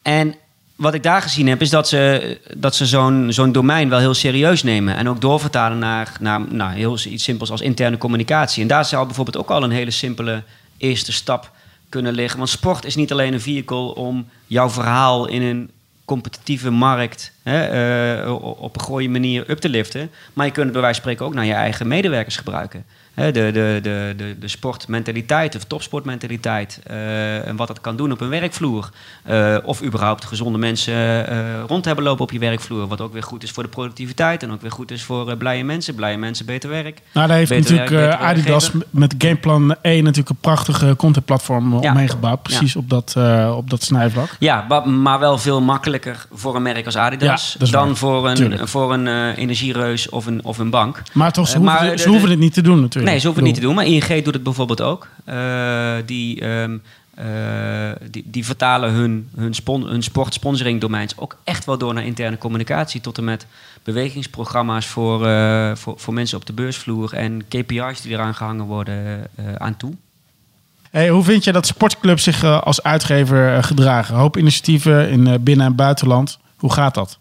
[0.01, 0.35] en
[0.75, 4.13] wat ik daar gezien heb, is dat ze, dat ze zo'n zo'n domein wel heel
[4.13, 4.95] serieus nemen.
[4.95, 8.61] En ook doorvertalen naar, naar nou, heel iets simpels als interne communicatie.
[8.61, 10.43] En daar zou bijvoorbeeld ook al een hele simpele
[10.77, 11.51] eerste stap
[11.89, 12.37] kunnen liggen.
[12.37, 15.71] Want sport is niet alleen een vehicle om jouw verhaal in een
[16.07, 20.11] competitieve markt hè, uh, op een goede manier up te liften.
[20.33, 22.85] Maar je kunt het bij wijze van spreken ook naar je eigen medewerkers gebruiken
[23.17, 26.79] de, de, de, de, de sportmentaliteit of topsportmentaliteit.
[26.91, 28.89] Uh, en wat dat kan doen op een werkvloer.
[29.29, 32.87] Uh, of überhaupt gezonde mensen uh, rond hebben lopen op je werkvloer.
[32.87, 34.43] Wat ook weer goed is voor de productiviteit.
[34.43, 35.95] En ook weer goed is voor blije mensen.
[35.95, 37.01] Blije mensen, beter werk.
[37.13, 41.91] Nou, daar heeft natuurlijk werk, Adidas met Gameplan 1 natuurlijk een prachtige contentplatform ja.
[41.91, 42.43] omheen gebouwd.
[42.43, 42.79] Precies ja.
[42.79, 43.15] op, dat,
[43.55, 44.35] op dat snijvlak.
[44.39, 47.55] Ja, maar wel veel makkelijker voor een merk als Adidas.
[47.59, 47.95] Ja, dan waar.
[47.95, 51.01] voor een, voor een energiereus of een, of een bank.
[51.13, 53.06] Maar toch, ze, hoeven, maar, ze hoeven het niet te doen natuurlijk.
[53.07, 53.75] Nee, ze hoeven het niet te doen.
[53.75, 55.07] Maar ING doet het bijvoorbeeld ook.
[55.29, 56.81] Uh, die, um,
[57.19, 57.25] uh,
[58.11, 62.37] die, die, vertalen hun, hun, spon, hun sportsponsoring domeins ook echt wel door naar interne
[62.37, 63.01] communicatie.
[63.01, 63.45] Tot en met
[63.83, 67.13] bewegingsprogramma's voor, uh, voor, voor mensen op de beursvloer.
[67.13, 69.93] En KPI's die eraan gehangen worden aan toe.
[70.91, 74.15] Hey, hoe vind je dat sportclubs zich als uitgever gedragen?
[74.15, 76.39] Hoop initiatieven in binnen- en buitenland.
[76.55, 77.17] Hoe gaat dat?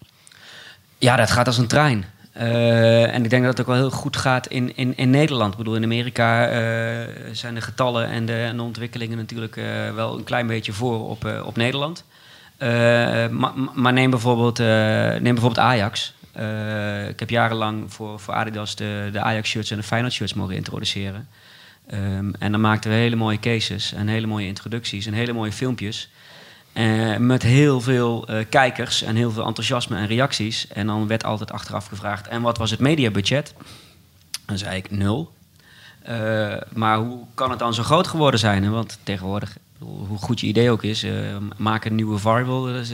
[0.98, 2.04] Ja, dat gaat als een trein.
[2.38, 5.52] Uh, en ik denk dat het ook wel heel goed gaat in, in, in Nederland.
[5.52, 10.18] Ik bedoel, in Amerika uh, zijn de getallen en de, en ontwikkelingen natuurlijk uh, wel
[10.18, 12.04] een klein beetje voor op, op Nederland.
[12.58, 16.14] Maar, maar, neem, bijvoorbeeld, neem bijvoorbeeld Ajax.
[17.08, 21.28] ik heb jarenlang voor, voor Adidas de, de Ajax-shirts en de Feyenoord-shirts mogen introduceren.
[21.92, 25.52] Um, en dan maakten we hele mooie cases en hele mooie introducties en hele mooie
[25.52, 26.10] filmpjes.
[26.78, 30.68] Uh, met heel veel uh, kijkers en heel veel enthousiasme en reacties.
[30.68, 33.54] En dan werd altijd achteraf gevraagd: en wat was het mediabudget?
[34.46, 35.32] Dan zei ik nul.
[36.08, 38.70] Uh, maar hoe kan het dan zo groot geworden zijn?
[38.70, 41.06] Want tegenwoordig, hoe goed je idee ook is,
[41.56, 42.72] maak een nieuwe variable.
[42.72, 42.90] Dus,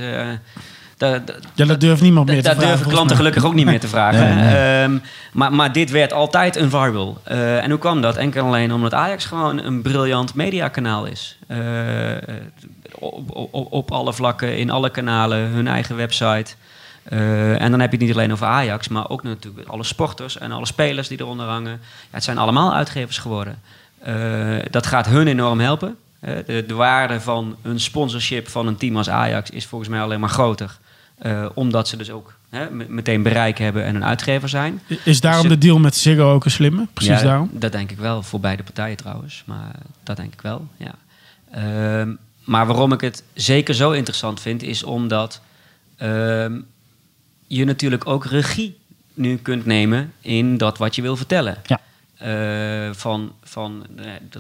[1.03, 3.67] Da- da- Ja, dat durft niemand meer te vragen, durven volgens klanten gelukkig ook niet
[3.67, 4.21] meer te vragen.
[4.37, 4.55] Nee, nee.
[4.83, 4.99] Ehm,
[5.33, 7.19] maar, maar dit werd altijd een viral.
[7.25, 8.17] Eh, en hoe kwam dat?
[8.17, 11.39] Enkel en alleen omdat Ajax gewoon een briljant mediakanaal is.
[11.47, 11.59] Eh,
[12.99, 16.55] op, op, op alle vlakken, in alle kanalen, hun eigen website.
[17.03, 20.39] Eh, en dan heb je het niet alleen over Ajax, maar ook natuurlijk alle sporters
[20.39, 21.73] en alle spelers die eronder hangen.
[21.73, 21.79] Ja,
[22.11, 23.59] het zijn allemaal uitgevers geworden.
[24.71, 25.97] Dat gaat hun enorm helpen.
[26.47, 30.21] De, de waarde van een sponsorship van een team als Ajax is volgens mij alleen
[30.21, 30.79] maar groter.
[31.23, 34.81] Eh, omdat ze dus ook hè, me- meteen bereik hebben en een uitgever zijn.
[35.05, 36.87] Is daarom Ze- de deal met Ziggo ook een slimme?
[36.93, 37.51] Precies Ja, daarom?
[37.53, 39.43] Dat denk ik wel, voor beide partijen trouwens.
[39.47, 40.95] Maar dat denk ik wel, ja.
[41.51, 42.11] Ehm,
[42.45, 45.41] maar waarom ik het zeker zo interessant vind, is omdat
[45.97, 46.53] ehm,
[47.47, 48.79] je natuurlijk ook regie
[49.15, 51.57] nu kunt nemen in dat wat je wil vertellen.
[51.67, 51.81] Ja.
[52.23, 53.87] Eh, van, van,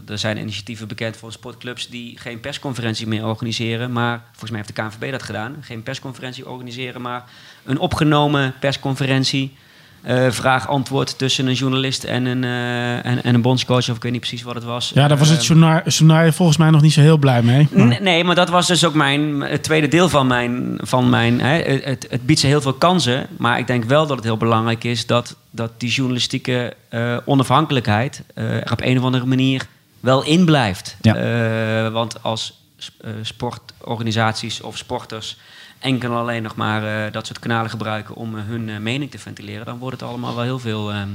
[0.06, 3.92] er zijn initiatieven bekend voor sportclubs die geen persconferentie meer organiseren.
[3.92, 5.56] Maar volgens mij heeft de KNVB dat gedaan.
[5.60, 7.24] Geen persconferentie organiseren, maar
[7.64, 9.56] een opgenomen persconferentie.
[10.02, 13.90] Eh, Vraag-antwoord tussen een journalist en een, eh, en, en een bondscoach.
[13.90, 14.90] Of ik weet niet precies wat het was.
[14.94, 17.68] Ja, daar was het Eh, journaal, journaal volgens mij nog niet zo heel blij mee.
[17.70, 20.78] Maar- Nee, maar dat was dus ook mijn, het tweede deel van mijn.
[20.80, 23.26] Van mijn hè, het, het, biedt ze heel veel kansen.
[23.38, 28.22] Maar ik denk wel dat het heel belangrijk is dat, dat die journalistieke eh, onafhankelijkheid
[28.34, 29.66] eh, er op een of andere manier
[30.00, 30.96] wel in blijft.
[31.00, 31.14] Ja.
[31.16, 35.36] Eh, want als sp- eh, sportorganisaties of sporters
[35.82, 39.10] enkel en alleen nog maar eh, dat soort kanalen gebruiken om eh, hun eh, mening
[39.10, 40.92] te ventileren, dan wordt het allemaal wel heel veel.
[40.92, 41.08] ehm,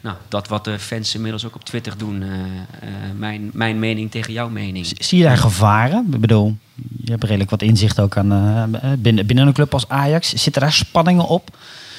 [0.00, 2.24] nou, dat wat de fans inmiddels ook op Twitter doen.
[3.16, 4.86] mijn, mijn mening tegen jouw mening.
[4.98, 6.06] Zie je daar gevaren?
[6.12, 6.56] Ik bedoel,
[7.04, 10.28] je hebt redelijk wat inzicht ook aan, binnen, binnen een club als Ajax.
[10.34, 11.56] Zitten daar spanningen op?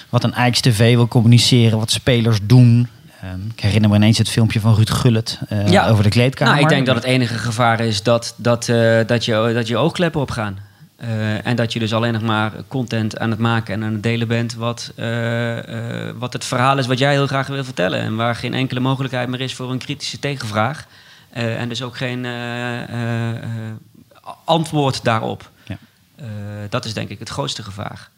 [0.10, 2.88] Wat een Ajax TV wil communiceren, wat spelers doen.
[3.22, 5.88] Ehm, ik herinner me ineens het filmpje van Ruud Gullit Ja.
[5.88, 6.54] over de kleedkamer.
[6.54, 8.66] Nou, ik denk dat het enige gevaar is dat, dat,
[9.08, 10.58] dat, je, dat je oogkleppen opgaan.
[10.96, 14.04] Eh, en dat je dus alleen nog maar content aan het maken en aan het
[14.04, 14.54] delen bent...
[14.56, 18.00] Wat, eh, eh, wat het verhaal is wat jij heel graag wil vertellen.
[18.00, 20.88] En waar geen enkele mogelijkheid meer is voor een kritische tegenvraag.
[21.30, 23.42] Eh, en dus ook geen eh, eh, eh,
[24.44, 25.52] antwoord daarop.
[25.68, 25.78] Ja.
[26.16, 26.26] Eh,
[26.70, 28.10] dat is denk ik het grootste gevaar.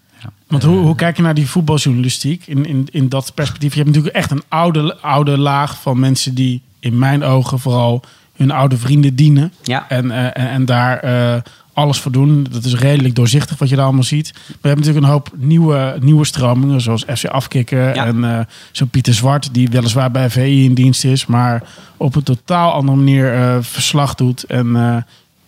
[0.48, 3.72] Want hoe, hoe kijk je naar die voetbaljournalistiek in, in, in dat perspectief?
[3.74, 8.04] Je hebt natuurlijk echt een oude, oude laag van mensen die in mijn ogen vooral
[8.36, 9.54] hun oude vrienden dienen.
[9.63, 9.86] Ja.
[9.90, 11.42] En, eh, en, en daar eh,
[11.78, 12.48] alles voor doen.
[12.50, 14.32] Dat is redelijk doorzichtig wat je daar allemaal ziet.
[14.34, 18.06] We hebben natuurlijk een hoop nieuwe, nieuwe stromingen, zoals FC Afkikken Ja.
[18.06, 21.63] en eh zo'n Pieter Zwart, die weliswaar bij VI in dienst is, maar
[21.98, 24.44] op een totaal andere manier eh, verslag doet.
[24.44, 24.98] En eh,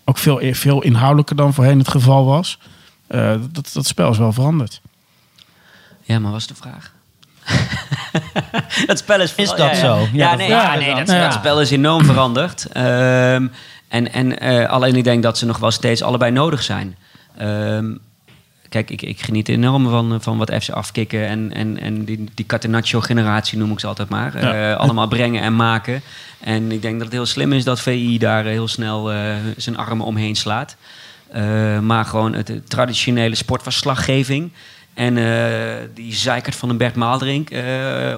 [0.06, 2.60] ook veel, veel inhoudelijker dan voorheen het geval was.
[3.08, 4.82] Eh, dat, dat spel is wel veranderd.
[6.02, 6.92] Ja, maar wat is de vraag?
[8.92, 9.76] het spel is Is dat ja, ja.
[9.76, 10.00] zo?
[10.00, 12.66] Ja, Ja, dat nee, ja, nee dat, dat spel is enorm veranderd.
[12.72, 13.48] Ehm,
[13.90, 16.96] en en eh, alleen ik denk dat ze nog wel steeds allebei nodig zijn.
[17.38, 17.96] Ehm,
[18.70, 22.46] kijk, ik, ik geniet enorm van, van wat FC afkicken en, en, en die, die
[22.46, 24.42] Catenaccio-generatie noem ik ze altijd maar.
[24.42, 24.72] Ja.
[24.72, 26.02] Eh, allemaal brengen en maken.
[26.40, 29.12] En ik denk dat het heel slim is dat VI daar eh, heel snel
[29.58, 30.76] zijn armen omheen slaat.
[31.82, 34.52] Maar gewoon het, het traditionele sportverslaggeving.
[35.00, 37.64] En eh, die zeikert van een Bert Maalderink eh,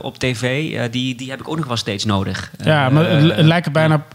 [0.02, 2.52] op tv, eh, die, die heb ik ook nog wel steeds nodig.
[2.64, 4.06] Ja, maar het, het lijken bijna,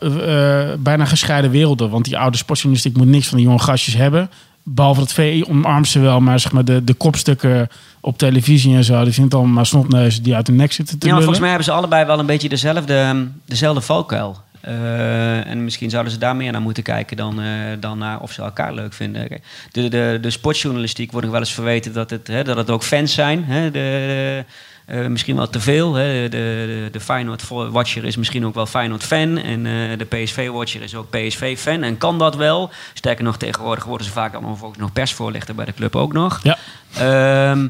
[0.79, 1.91] bijna gescheiden werelden.
[1.91, 4.31] Want die oude sportjournalistiek moet niks van die jonge gastjes hebben.
[4.63, 6.21] Behalve dat VI omarmt ze wel.
[6.21, 7.69] Maar zeg maar de, de kopstukken
[8.01, 9.05] op televisie en zo...
[9.05, 11.67] die vindt allemaal maar snotneuzen die uit de nek zitten te Ja, volgens mij hebben
[11.67, 14.37] ze allebei wel een beetje dezelfde, dezelfde valkuil.
[14.67, 17.49] Eh, en misschien zouden ze daar meer naar moeten kijken dan, eh,
[17.81, 19.29] dan naar of ze elkaar leuk vinden.
[19.71, 22.83] De, de, de sportjournalistiek wordt nog wel eens verweten dat het, hè, dat het ook
[22.83, 23.45] fans zijn.
[23.45, 24.45] Hè, de,
[24.87, 25.93] eh, misschien wel te veel.
[25.93, 29.39] De, de, de Feyenoord-watcher is misschien ook wel Feyenoord-fan.
[29.39, 29.63] En
[29.99, 31.83] de PSV-watcher is ook PSV-fan.
[31.83, 32.71] En kan dat wel?
[32.95, 36.41] Sterker nog, tegenwoordig worden ze vaak allemaal nog persvoorlichter bij de club ook nog.
[36.43, 36.59] Ja.
[36.95, 37.69] Ehm,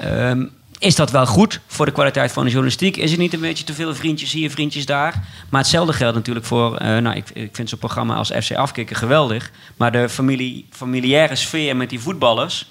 [0.00, 0.44] ehm,
[0.78, 2.96] is dat wel goed voor de kwaliteit van de journalistiek?
[2.96, 5.24] Is het niet een beetje te veel vriendjes hier, vriendjes daar?
[5.48, 6.76] Maar hetzelfde geldt natuurlijk voor...
[6.76, 9.50] eh, nou, ik, ik vind zo'n programma als FC Afkikken geweldig.
[9.76, 12.66] Maar de familie, familiaire sfeer met die voetballers...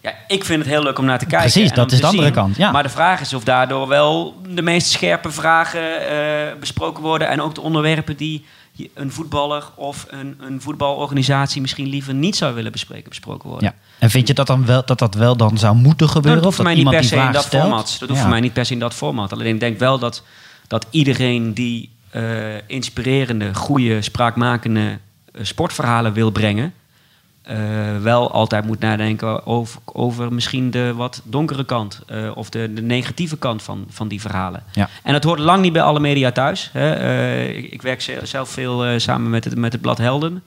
[0.00, 1.50] Ja, ik vind het heel leuk om naar te kijken.
[1.50, 2.32] Precies, dat is de andere zien.
[2.32, 2.70] kant, ja.
[2.70, 7.28] Maar de vraag is of daardoor wel de meest scherpe vragen eh, besproken worden.
[7.28, 8.44] En ook de onderwerpen die
[8.94, 13.68] een voetballer of een, een voetbalorganisatie misschien liever niet zou willen bespreken, besproken worden.
[13.68, 13.74] Ja.
[13.98, 16.22] En vind je dat, dan wel, dat dat wel dan zou moeten gebeuren?
[16.22, 17.62] Nou, dat of hoeft voor mij niet iemand per die se in dat stelt?
[17.62, 17.86] format.
[17.86, 18.20] Dat hoeft Ja.
[18.20, 19.32] voor mij niet per se in dat format.
[19.32, 20.22] Alleen ik denk wel dat,
[20.66, 22.22] dat iedereen die eh,
[22.66, 24.98] inspirerende, goede, spraakmakende
[25.32, 26.72] eh, sportverhalen wil brengen...
[27.46, 27.56] eh,
[28.02, 32.00] wel altijd moet nadenken over, over misschien de wat donkere kant...
[32.06, 34.62] eh, of de, de negatieve kant van, van die verhalen.
[34.72, 34.88] Ja.
[35.02, 36.70] En dat hoort lang niet bij alle media thuis.
[36.72, 36.92] Hè.
[36.92, 40.42] Eh, ik, ik werk ze- zelf veel samen met het, met het blad Helden...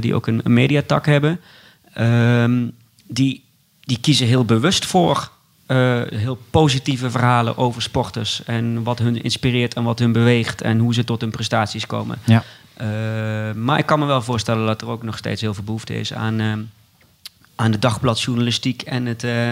[0.00, 1.40] die ook een, een mediatak hebben...
[1.94, 2.64] Ehm,
[3.08, 3.44] die
[3.80, 5.30] die kiezen heel bewust voor
[6.14, 8.42] heel positieve verhalen over sporters.
[8.44, 12.18] En wat hun inspireert en wat hun beweegt en hoe ze tot hun prestaties komen.
[12.24, 12.42] Ja.
[12.76, 12.86] Eh,
[13.54, 16.12] maar ik kan me wel voorstellen dat er ook nog steeds heel veel behoefte is
[16.12, 16.52] aan, eh,
[17.56, 19.50] aan de dagbladjournalistiek en, het, eh,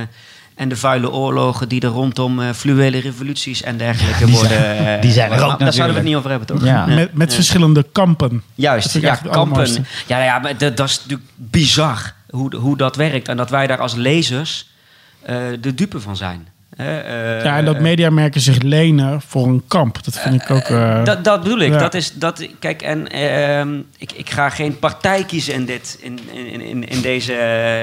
[0.55, 4.51] en de vuile oorlogen die er rondom eh, fluwele revoluties en dergelijke die worden.
[4.59, 6.65] zijn- die zijn er ook Daar zouden we het niet over hebben, toch?
[6.65, 6.87] Ja.
[6.87, 8.43] Met, met verschillende kampen.
[8.55, 9.87] Juist, ja, kampen.
[10.07, 13.29] Ja, ja maar dat, dat is natuurlijk bizar hoe, hoe dat werkt.
[13.29, 14.69] En dat wij daar als lezers
[15.23, 16.49] eh, de dupe van zijn.
[16.77, 20.05] Eh, Ja, en dat mediamerken zich lenen voor een kamp.
[20.05, 20.63] Dat vind ik ook...
[20.63, 21.73] eh, dat, dat bedoel ik.
[21.73, 21.79] ja.
[21.79, 26.19] Dat is, dat, kijk, en ehm, ik, ik ga geen partij kiezen in, dit, in,
[26.33, 27.33] in, in, in, deze,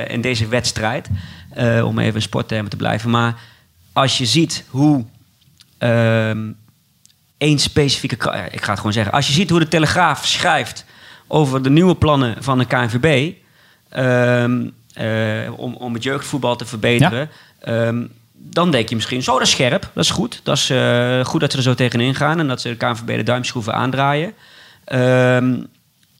[0.07, 1.09] in deze wedstrijd.
[1.53, 3.09] eh, om even in sporttermen te blijven.
[3.09, 3.35] Maar
[3.93, 5.05] als je ziet hoe
[5.77, 6.37] ehm
[7.37, 8.15] één specifieke...
[8.51, 9.13] Ik ga het gewoon zeggen.
[9.13, 10.85] Als je ziet hoe de Telegraaf schrijft
[11.27, 13.33] over de nieuwe plannen van de KNVB...
[13.89, 17.29] ehm, eh, om, om het jeugdvoetbal te verbeteren...
[18.49, 20.41] dan denk je misschien, zo, dat is scherp, dat is goed.
[20.43, 23.05] Dat is eh, goed dat ze er zo tegenin gaan en dat ze de KNVB
[23.05, 24.33] de duimschroeven aandraaien.
[24.85, 25.63] Ehm,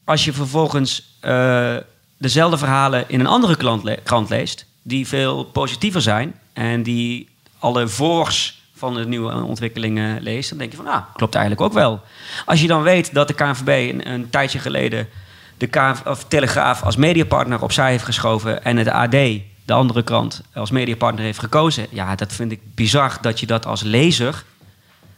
[0.04, 1.76] als je vervolgens eh,
[2.18, 7.88] dezelfde verhalen in een andere le- krant leest, die veel positiever zijn en die alle
[7.88, 12.00] voors van de nieuwe ontwikkelingen leest, dan denk je van, ah, klopt eigenlijk ook wel.
[12.46, 15.08] Als je dan weet dat de KNVB een, een tijdje geleden
[15.56, 19.16] de KNV of Telegraaf als mediapartner opzij heeft geschoven en het AD,
[19.64, 23.66] de andere krant, als mediapartner heeft gekozen, ja, dat vind ik bizar dat je dat
[23.66, 24.44] als lezer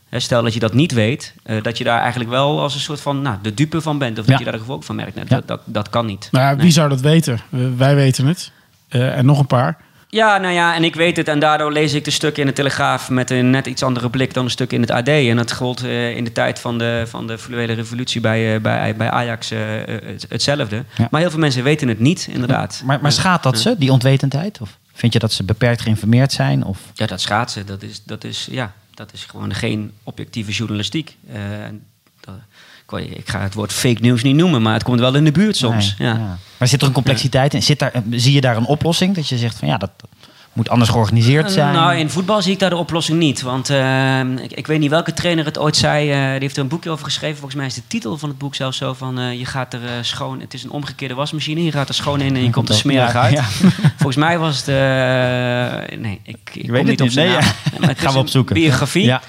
[0.08, 2.80] Hè, Stel dat je dat niet weet, eh, dat je daar eigenlijk wel als een
[2.80, 4.18] soort van nou, de dupe van bent.
[4.18, 4.30] Of Ja.
[4.30, 5.14] dat je daar gevolg van merkt.
[5.14, 5.34] Nou, Ja.
[5.36, 6.28] dat, dat, dat kan niet.
[6.30, 6.60] nou ja, Nee.
[6.62, 7.40] wie zou dat weten?
[7.50, 8.52] Eh, wij weten het.
[8.88, 9.76] Eh, en nog een paar.
[10.14, 11.28] Ja, nou ja, en ik weet het.
[11.28, 14.34] En daardoor lees ik de stukken in de Telegraaf met een net iets andere blik
[14.34, 15.08] dan een stuk in het AD.
[15.08, 18.60] En dat gold eh, in de tijd van de, van de fluwele revolutie bij, eh,
[18.60, 20.84] bij, bij Ajax eh, het- hetzelfde.
[20.96, 21.08] Ja.
[21.10, 22.82] Maar heel veel mensen weten het niet, inderdaad.
[22.84, 24.60] Maar, maar schaadt dat ze, die ontwetendheid?
[24.60, 26.64] Of vind je dat ze beperkt geïnformeerd zijn?
[26.64, 26.78] Of?
[26.94, 31.16] Ja, dat schaatsen, dat is, dat is, ja, dat is gewoon geen objectieve journalistiek.
[32.92, 35.32] Eh, ik ga het woord fake news niet noemen, maar het komt wel in de
[35.32, 35.94] buurt soms.
[35.98, 36.38] Nee, ja.
[36.56, 37.62] Maar zit er een complexiteit in?
[37.62, 39.14] Zit daar, zie je daar een oplossing?
[39.14, 39.90] Dat je zegt van ja, dat
[40.52, 41.72] moet anders georganiseerd zijn?
[41.74, 43.42] Nou, in voetbal zie ik daar de oplossing niet.
[43.42, 46.10] Want eh, ik, ik weet niet welke trainer het ooit zei.
[46.10, 47.36] eh, die heeft er een boekje over geschreven.
[47.36, 49.18] Volgens mij is de titel van het boek zelfs zo van...
[49.18, 50.40] eh, je gaat er eh, schoon...
[50.40, 51.64] Het is een omgekeerde wasmachine.
[51.64, 53.32] Je gaat er schoon in en je komt er smerig Ja, uit.
[53.32, 53.42] ja.
[53.96, 54.68] Volgens mij was het...
[54.68, 57.44] eh, nee, ik, ik weet kom het niet op zijn Nee, naam.
[57.72, 57.78] ja.
[57.80, 58.54] Maar het Gaan we opzoeken.
[58.54, 59.04] biografie.
[59.04, 59.22] Ja.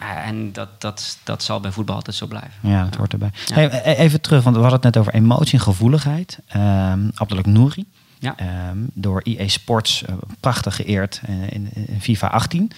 [0.00, 2.52] Ehm, en dat, dat, dat zal bij voetbal altijd zo blijven.
[2.60, 3.30] Ja, dat hoort erbij.
[3.46, 3.54] Ja.
[3.54, 6.38] Hey, e- even terug, want we hadden het net over emotie en gevoeligheid.
[6.46, 7.84] Ehm Abdelak Nouri,
[8.18, 8.36] Ja.
[8.36, 12.70] ehm, door EA Sports eh, prachtig geëerd eh, in, in FIFA 18.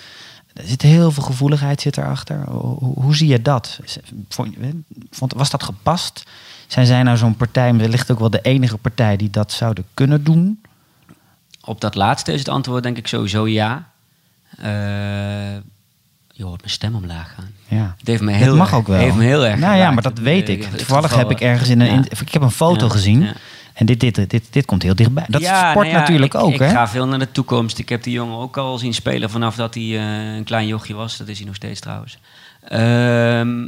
[0.54, 2.44] Er zit heel veel gevoeligheid zit erachter.
[2.48, 3.80] Hoe, hoe zie je dat?
[5.10, 6.24] Vond, was dat gepast?
[6.66, 10.24] Zijn zij nou zo'n partij, wellicht ook wel de enige partij die dat zouden kunnen
[10.24, 10.60] doen?
[11.64, 13.90] Op dat laatste is het antwoord denk ik sowieso ja.
[14.58, 15.56] Eh,
[16.42, 17.50] je hoort mijn stem omlaag gaan.
[17.68, 17.94] Ja.
[17.98, 18.98] Het heeft me Dat heel mag erg, ook wel.
[18.98, 20.64] Heeft me heel erg Nou ja, maar dat weet ik.
[20.64, 21.86] Toevallig heb ik ergens in een.
[21.94, 22.04] ja.
[22.20, 23.22] ik heb een foto Ja, gezien.
[23.22, 23.32] ja.
[23.72, 25.24] En dit, dit, dit, dit komt heel dichtbij.
[25.28, 26.68] Dat Ja, is sport nou ja, natuurlijk ik, ook, ik hè?
[26.70, 27.78] ga veel naar de toekomst.
[27.78, 30.94] Ik heb die jongen ook al zien spelen vanaf dat hij eh, een klein jochje
[30.94, 31.16] was.
[31.16, 32.18] Dat is hij nog steeds trouwens.
[32.68, 33.66] Ehm,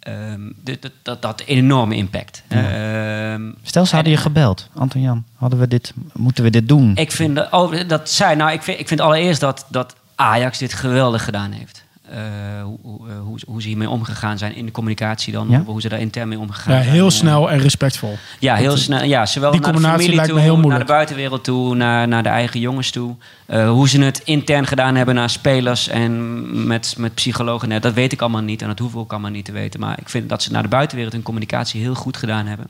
[0.00, 2.42] ehm, dit- dat, dat, dat enorme impact.
[2.48, 4.68] Ehm, Stel, ze hadden je gebeld.
[4.74, 6.92] Anton Jan, hadden we dit, moeten we dit doen?
[6.96, 10.58] Ik vind dat, oh, dat zij, nou, ik vind, ik vind allereerst dat, dat Ajax
[10.58, 11.84] dit geweldig gedaan heeft.
[12.10, 13.14] Eh, hoe, hoe, eh,
[13.46, 15.62] hoe, ze hiermee omgegaan zijn in de communicatie dan, Ja?
[15.62, 16.94] hoe ze daar intern mee omgegaan Ja, zijn.
[16.94, 18.18] heel Eh, snel en respectvol.
[18.38, 19.04] Ja, heel snel.
[19.04, 22.22] Ja, zowel die naar de familie lijkt me toe, naar de buitenwereld toe, naar, naar
[22.22, 23.16] de eigen jongens toe.
[23.46, 27.94] Eh, hoe ze het intern gedaan hebben naar spelers en met, met psychologen, nee, dat
[27.94, 29.80] weet ik allemaal niet en dat hoef ik ook allemaal niet te weten.
[29.80, 32.66] Maar ik vind dat ze naar de buitenwereld hun communicatie heel goed gedaan hebben.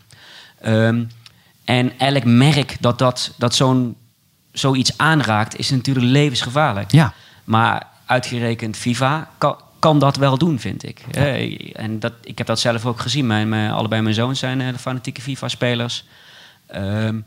[0.60, 1.02] Ehm,
[1.64, 3.96] en elk merk dat, dat, dat zo'n,
[4.52, 6.92] zoiets aanraakt, is natuurlijk levensgevaarlijk.
[6.92, 7.12] Ja,
[7.44, 11.00] Maar uitgerekend FIFA kan, kan dat wel doen, vind ik.
[11.72, 13.26] En dat, ik heb dat zelf ook gezien.
[13.26, 16.04] Mijn, mijn- allebei mijn zoons zijn eh, fanatieke FIFA-spelers.
[16.66, 17.20] Ehm,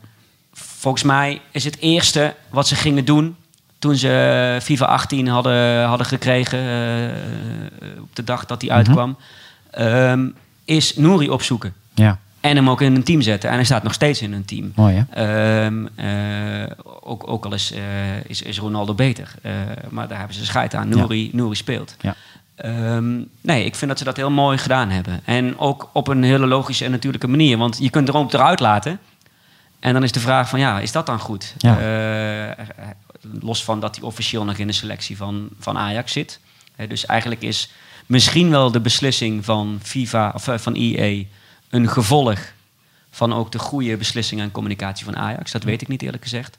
[0.52, 3.36] volgens mij is het eerste wat ze gingen doen...
[3.78, 6.58] toen ze FIFA 18 hadden, hadden gekregen...
[6.58, 9.16] eh, op de dag dat die uitkwam...
[9.70, 10.28] ehm,
[10.64, 11.74] is Nouri opzoeken.
[11.94, 12.18] ja.
[12.44, 13.50] En hem ook in een team zetten.
[13.50, 14.72] En hij staat nog steeds in een team.
[14.74, 15.64] mooi hè?
[15.64, 19.34] Ehm, eh, ook, ook al is, eh, is, is Ronaldo beter.
[19.42, 19.52] Eh,
[19.88, 20.88] maar daar hebben ze scheid aan.
[20.88, 21.96] Nouri, Nouri speelt.
[22.00, 22.14] Ja.
[22.54, 25.20] Ehm, nee, ik vind dat ze dat heel mooi gedaan hebben.
[25.24, 27.58] En ook op een hele logische en natuurlijke manier.
[27.58, 28.98] Want je kunt er ook eruit laten.
[29.80, 31.54] En dan is de vraag van, ja, is dat dan goed?
[31.58, 32.56] Ja.
[33.40, 36.40] Los van dat hij officieel nog in de selectie van, van Ajax zit.
[36.88, 37.70] Dus eigenlijk is
[38.06, 41.24] misschien wel de beslissing van FIFA of van EA
[41.74, 42.40] een gevolg
[43.10, 45.52] van ook de goede beslissingen en communicatie van Ajax.
[45.52, 46.58] Dat weet ik niet eerlijk gezegd.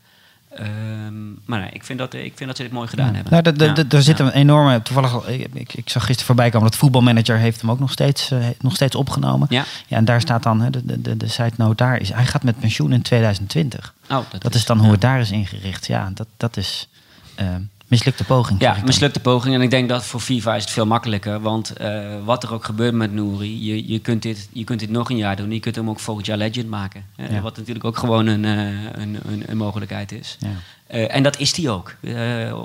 [0.49, 3.31] Ehm, maar nee, ik vind, dat, ik vind dat ze dit mooi gedaan hebben.
[3.31, 3.73] Nou, de- de- Ja.
[3.73, 4.81] de- er zit een enorme.
[4.81, 8.31] Toevallig, ik, ik, ik zag gisteren voorbij komen dat voetbalmanager heeft hem ook nog steeds,
[8.31, 9.47] eh, nog steeds opgenomen.
[9.51, 9.63] Ja.
[9.87, 12.43] Ja, en daar staat dan, de, de, de, de side note daar is, hij gaat
[12.43, 13.93] met pensioen in 2020.
[14.09, 15.87] Oh, Dat is dan hoe het daar is ingericht.
[15.87, 16.87] Ja, dat, dat is
[17.35, 17.47] eh,
[17.87, 18.61] mislukte poging.
[18.61, 19.55] Ja, mislukte poging.
[19.55, 21.39] En ik denk dat voor FIFA is het veel makkelijker.
[21.39, 24.89] Want eh, wat er ook gebeurt met Nouri, je, je, kunt dit, je kunt dit
[24.89, 25.51] nog een jaar doen.
[25.51, 27.05] Je kunt hem ook volgend jaar Legend maken.
[27.15, 27.41] Ja.
[27.41, 30.37] Wat natuurlijk ook gewoon een, eh, een, een, een mogelijkheid is.
[30.39, 30.49] Ja.
[30.87, 31.95] Eh, en dat is hij ook.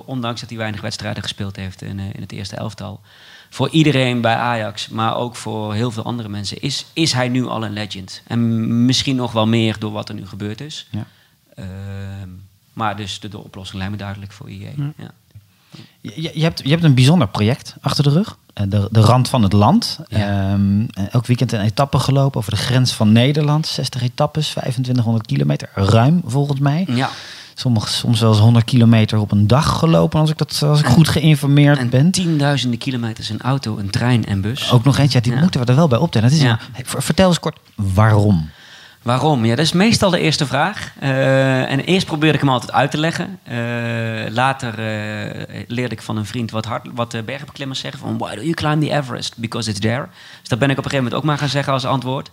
[0.04, 3.00] Ondanks dat hij weinig wedstrijden gespeeld heeft in, in het eerste elftal.
[3.50, 7.46] Voor iedereen bij Ajax, maar ook voor heel veel andere mensen, is, is hij nu
[7.46, 8.22] al een legend.
[8.26, 10.88] En misschien nog wel meer door wat er nu gebeurd is.
[10.90, 11.06] Ja.
[12.80, 14.68] Maar dus de, de oplossing lijkt me duidelijk voor IE.
[14.96, 15.10] Ja.
[16.00, 18.36] Je, je, hebt, je hebt een bijzonder project achter de rug.
[18.54, 19.98] Eh, De, de rand van het land.
[20.08, 20.50] Ja.
[20.52, 23.66] Ehm, eh, elk weekend een etappe gelopen over de grens van Nederland.
[23.66, 25.68] 60 etappes, 2500 kilometer.
[25.74, 26.84] Ruim volgens mij.
[26.88, 27.10] ja.
[27.54, 30.20] Sommige, soms wel eens 100 kilometer op een dag gelopen.
[30.20, 32.10] Als ik, dat, als ik goed geïnformeerd En ben.
[32.10, 34.70] tienduizenden kilometers in auto, een trein en bus.
[34.72, 35.40] Ook nog eentje, ja, die Ja.
[35.40, 36.28] moeten we er wel bij optellen.
[36.28, 36.58] Het is Ja.
[36.76, 38.48] een- vertel eens kort waarom.
[39.02, 39.44] Waarom?
[39.44, 40.92] Ja, dat is meestal de eerste vraag.
[40.98, 43.38] Eh, en eerst probeerde ik hem altijd uit te leggen.
[43.42, 43.56] Eh,
[44.28, 48.00] later eh, leerde ik van een vriend wat, hard, wat bergbeklimmers zeggen.
[48.00, 49.36] Van, why do you climb the Everest?
[49.38, 50.06] Because it's there.
[50.40, 52.30] Dus dat ben ik op een gegeven moment ook maar gaan zeggen als antwoord.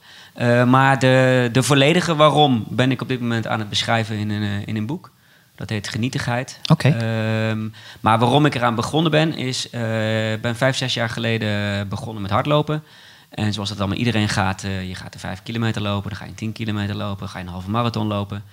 [0.68, 4.66] Maar de, de volledige waarom ben ik op dit moment aan het beschrijven in een,
[4.66, 5.12] in een boek.
[5.56, 6.60] Dat heet Genietigheid.
[6.72, 6.88] Oké.
[6.88, 7.68] Ehm,
[8.00, 9.66] maar waarom ik eraan begonnen ben, is...
[9.66, 12.84] Ik ben vijf, zes jaar geleden begonnen met hardlopen.
[13.30, 14.64] En zoals dat allemaal iedereen gaat...
[14.64, 17.20] eh, je gaat de vijf kilometer lopen, dan ga je tien kilometer lopen...
[17.20, 18.44] dan ga je een halve marathon lopen.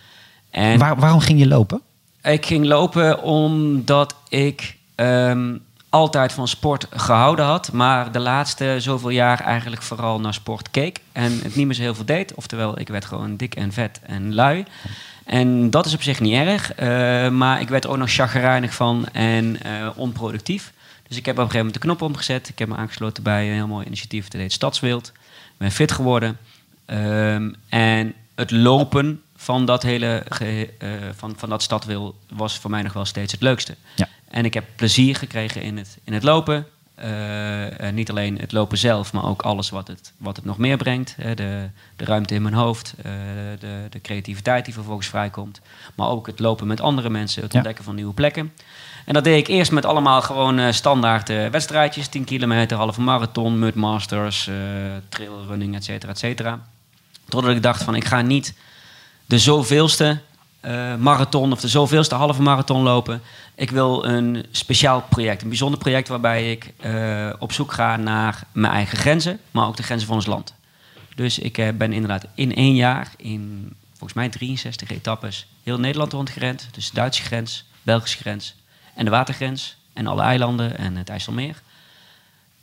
[0.50, 1.80] En Waar, waarom ging je lopen?
[2.22, 5.56] ik ging lopen omdat ik ehm,
[5.88, 7.72] altijd van sport gehouden had...
[7.72, 11.00] maar de laatste zoveel jaar eigenlijk vooral naar sport keek...
[11.12, 12.34] en het niet meer zo heel veel deed.
[12.34, 14.64] Oftewel, ik werd gewoon dik en vet en lui...
[15.24, 16.88] En dat is op zich niet erg, eh,
[17.28, 20.72] maar ik werd er ook nog chagrijnig van en eh, onproductief.
[21.09, 22.49] Dus ik heb op een gegeven moment de knop omgezet.
[22.49, 25.07] Ik heb me aangesloten bij een heel mooi initiatief, dat heet Stadswild.
[25.07, 26.38] Ik ben fit geworden.
[26.87, 30.25] Ehm, en het lopen van dat hele
[30.79, 33.75] eh, van, van dat stadwild was voor mij nog wel steeds het leukste.
[33.97, 34.09] Ja.
[34.29, 36.67] En ik heb plezier gekregen in het, in het lopen.
[36.94, 40.59] Eh, eh, niet alleen het lopen zelf, maar ook alles wat het, wat het nog
[40.59, 41.14] meer brengt.
[41.16, 41.35] De,
[41.96, 43.12] de ruimte in mijn hoofd, eh,
[43.61, 45.61] de, de creativiteit die vervolgens vrijkomt.
[45.94, 47.59] Maar ook het lopen met andere mensen, het Ja.
[47.59, 48.52] ontdekken van nieuwe plekken.
[49.04, 52.09] En dat deed ik eerst met allemaal gewoon standaard wedstrijdjes.
[52.09, 54.54] 10 kilometer, halve marathon, mud masters, eh
[55.09, 56.61] trailrunning, et cetera, et cetera.
[57.28, 58.54] Totdat ik dacht van ik ga niet
[59.26, 60.20] de zoveelste
[60.64, 63.22] eh, marathon of de zoveelste halve marathon lopen.
[63.55, 68.42] Ik wil een speciaal project, een bijzonder project waarbij ik eh, op zoek ga naar
[68.53, 70.55] mijn eigen grenzen, maar ook de grenzen van ons land.
[71.14, 76.12] Dus ik eh, ben inderdaad in één jaar, in volgens mij 63 etappes, heel Nederland
[76.12, 76.68] rondgerend.
[76.70, 78.55] Dus de Duitse grens, Belgische grens
[78.94, 81.62] en de watergrens en alle eilanden en het IJsselmeer.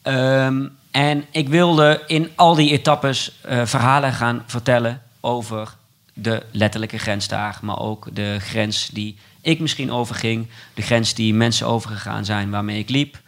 [0.01, 3.31] Ehm, en ik wilde in al die etappes
[3.63, 5.79] verhalen gaan vertellen over
[6.13, 11.33] de letterlijke grens daar, maar ook de grens die ik misschien overging, de grens die
[11.33, 13.19] mensen overgegaan zijn waarmee ik liep.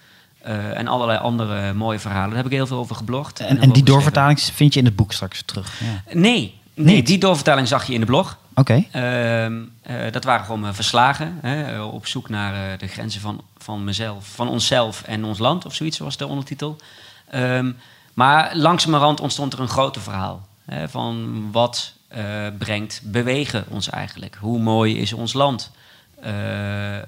[0.42, 2.28] eh, en allerlei andere mooie verhalen.
[2.28, 3.40] Daar heb ik heel veel over geblogd.
[3.40, 3.86] En, en die geschreven.
[3.86, 5.80] doorvertaling vind je in het boek straks terug.
[5.80, 6.14] Ja.
[6.14, 7.08] Nee, nee Niet?
[7.08, 8.38] die doorvertaling zag je in de blog.
[8.56, 8.84] Oké.
[8.92, 11.38] Ehm, eh, dat waren gewoon verslagen.
[11.42, 15.66] Hè, eh, op zoek naar de grenzen van, van mezelf, van onszelf en ons land,
[15.66, 16.78] of zoiets was de ondertitel.
[17.30, 17.72] Ehm,
[18.14, 20.48] maar langzamerhand ontstond er een groter verhaal.
[20.66, 22.24] Hè, van wat eh,
[22.58, 24.38] brengt bewegen ons eigenlijk?
[24.40, 25.72] Hoe mooi is ons land?
[26.22, 27.04] Eh, eh,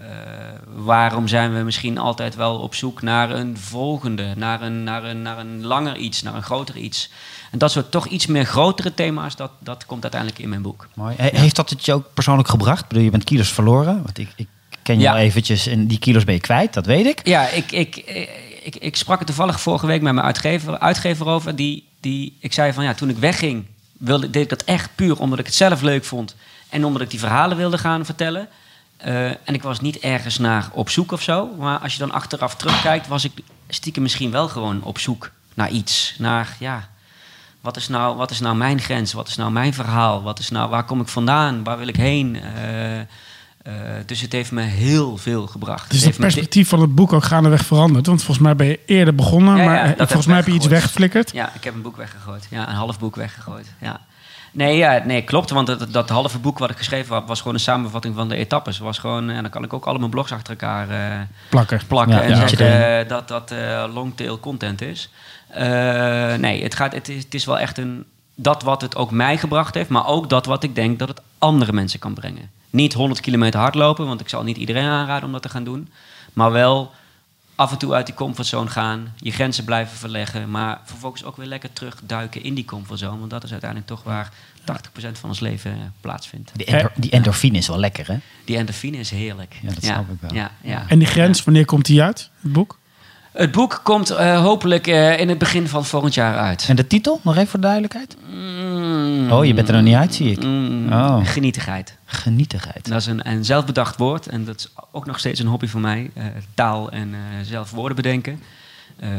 [0.76, 5.22] waarom zijn we misschien altijd wel op zoek naar een volgende, naar een, naar een,
[5.22, 7.10] naar een langer iets, naar een groter iets?
[7.52, 10.88] En dat soort toch iets meer grotere thema's, dat, dat komt uiteindelijk in mijn boek.
[10.94, 11.16] Mooi.
[11.18, 12.82] He- Heeft dat het je ook persoonlijk gebracht?
[12.82, 14.02] Ik bedoel, je bent kilo's verloren.
[14.04, 14.48] Want ik, ik
[14.84, 15.12] ken je Ja.
[15.12, 17.28] al eventjes en die kilo's ben je kwijt, dat weet ik.
[17.28, 17.96] Ja, ik, ik,
[18.64, 21.56] ik, ik sprak er toevallig vorige week met mijn uitgever, uitgever over.
[21.56, 23.66] Die, die, ik zei van ja, toen ik wegging,
[24.06, 26.36] wilde, deed ik dat echt puur omdat ik het zelf leuk vond.
[26.70, 28.48] En omdat ik die verhalen wilde gaan vertellen.
[28.98, 31.48] Eh, en ik was niet ergens naar op zoek of zo.
[31.58, 33.32] Maar als je dan achteraf terugkijkt, was ik
[33.68, 36.16] stiekem misschien wel gewoon op zoek naar iets.
[36.18, 36.90] Naar ja,
[37.62, 39.14] wat is nou, wat is nou mijn grens?
[39.14, 40.22] Wat is nou mijn verhaal?
[40.22, 41.64] Wat is nou, waar kom ik vandaan?
[41.64, 42.36] Waar wil ik heen?
[42.42, 43.00] Eh,
[43.66, 43.74] eh,
[44.06, 45.90] dus het heeft me heel veel gebracht.
[45.90, 48.06] Dus het het perspectief van het boek ook gaandeweg veranderd.
[48.06, 50.68] Want volgens mij ben je eerder begonnen, Ja, maar eh, volgens mij heb je iets
[50.68, 51.32] weggeflikkerd.
[51.32, 52.48] Ja, ik heb een boek weggegooid.
[52.50, 53.72] Ja, een half boek weggegooid.
[53.82, 54.02] Ja.
[54.56, 55.50] Nee, ja, nee, klopt.
[55.50, 58.36] Want dat, dat halve boek wat ik geschreven had, was gewoon een samenvatting van de
[58.36, 58.78] etappes.
[58.78, 61.82] Was gewoon, en dan kan ik ook alle mijn blogs achter elkaar eh, Plakken.
[61.88, 62.48] plakken Ja, en ja.
[62.48, 65.10] zeggen eh, dat dat eh longtail content is.
[65.48, 68.06] Eh, nee, het, gaat, het, is, het is wel echt een,
[68.36, 71.22] dat wat het ook mij gebracht heeft, maar ook dat wat ik denk dat het
[71.38, 72.50] andere mensen kan brengen.
[72.76, 75.90] Niet 100 kilometer hardlopen, want ik zal niet iedereen aanraden om dat te gaan doen.
[76.34, 76.92] Maar wel
[77.56, 81.48] af en toe uit die comfortzone gaan, je grenzen blijven verleggen, maar vervolgens ook weer
[81.48, 83.18] lekker terugduiken in die comfortzone.
[83.20, 84.64] Want dat is uiteindelijk toch waar 80%
[85.12, 86.52] van ons leven eh, plaatsvindt.
[86.56, 88.18] Die, endo- die endorfine is wel lekker, hè?
[88.46, 89.58] Die endorfine is heerlijk.
[89.62, 90.34] Ja, dat snap ik wel.
[90.34, 90.86] Ja, ja.
[90.88, 92.78] En die grens, wanneer komt die uit, het boek?
[93.36, 96.66] Het boek komt eh, hopelijk eh, in het begin van volgend jaar uit.
[96.70, 98.16] En de titel, nog even voor de duidelijkheid?
[98.34, 100.44] Mm, Oh, je bent er nog niet uit, zie ik.
[100.44, 101.20] mm, Oh.
[101.28, 101.98] Genietigheid.
[102.06, 102.90] Genietigheid.
[102.90, 105.82] Dat is een, een zelfbedacht woord en dat is ook nog steeds een hobby van
[105.82, 106.12] mij.
[106.14, 106.24] eh,
[106.54, 107.14] taal en
[107.44, 108.42] zelf woorden bedenken.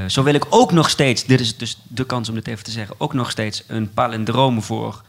[0.07, 2.71] Zo wil ik ook nog steeds, dit is dus de kans om dit even te
[2.71, 5.03] zeggen, ook nog steeds een palindroom voor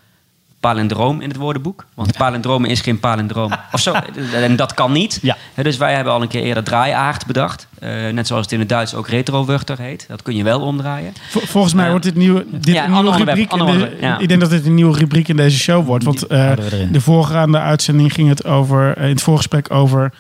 [0.60, 1.86] palindroom in het woordenboek.
[1.94, 3.52] Want palindroom is geen palindroom.
[3.72, 3.94] Of zo,
[4.34, 5.20] en dat kan niet.
[5.22, 5.38] Ja.
[5.54, 7.68] Hè, dus wij hebben al een keer eerder draaiaard bedacht.
[7.80, 10.06] Eh, net zoals het in het Duits ook retrowurter heet.
[10.08, 11.14] Dat kun je wel omdraaien.
[11.30, 11.90] Vol- volgens mij Ja.
[11.90, 13.50] wordt dit, nieuwe, dit Ja, een nieuwe rubriek.
[13.50, 14.18] de- ja.
[14.20, 16.04] Ik denk dat dit een nieuwe rubriek in deze show wordt.
[16.04, 16.92] Want eh, erin.
[16.92, 20.12] de voorgaande uitzending ging het over, eh, in het voorgesprek over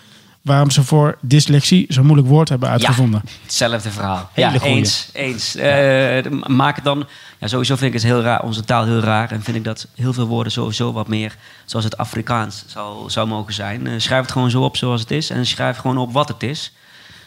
[0.48, 3.22] waarom ze voor dyslexie zo'n moeilijk woord hebben uitgevonden.
[3.44, 4.30] Hetzelfde verhaal.
[4.34, 4.76] Hele ja, goeie.
[4.76, 5.10] eens.
[5.14, 5.56] eens.
[5.56, 7.06] Eh, maak het dan.
[7.40, 9.32] Ja, sowieso vind ik het heel raar, onze taal heel raar.
[9.32, 11.36] En vind ik dat heel veel woorden sowieso wat meer
[11.66, 13.88] zoals het Afrikaans zou, zou mogen zijn.
[13.88, 15.30] Eh, schrijf het gewoon zo op zoals het is.
[15.30, 16.72] En schrijf gewoon op wat het is.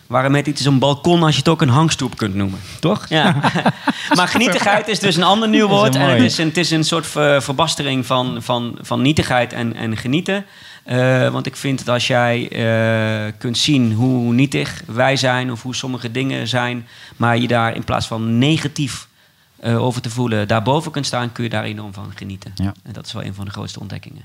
[0.06, 2.60] Waarom heet iets een balkon als je het ook een hangstoep kunt noemen?
[2.80, 3.06] Toch?
[3.08, 3.36] Ja.
[4.16, 5.94] maar genietigheid is dus een ander nieuw woord.
[5.94, 9.76] En het is een, het is een soort ver- verbastering van, van, van nietigheid en,
[9.76, 10.44] en genieten.
[10.84, 15.62] Eh, want ik vind dat als jij eh, kunt zien hoe nietig wij zijn of
[15.62, 19.08] hoe sommige dingen zijn, maar je daar in plaats van negatief
[19.56, 22.52] eh, over te voelen daarboven kunt staan, kun je daar enorm van genieten.
[22.54, 22.74] Ja.
[22.82, 24.22] En dat is wel een van de grootste ontdekkingen.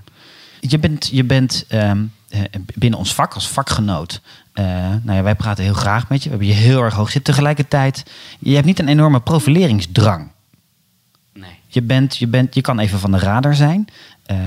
[0.60, 2.42] Je bent, je bent ehm, eh,
[2.76, 4.22] binnen ons vak, als vakgenoot.
[4.54, 6.30] nou ja, wij praten heel graag met je.
[6.30, 7.34] We hebben je heel erg hoog zitten.
[7.34, 8.04] Tegelijkertijd,
[8.40, 10.28] je hebt niet een enorme profileringsdrang.
[11.34, 13.88] Nee, Je, bent, je, bent, je kan even van de radar zijn.
[14.26, 14.38] eh,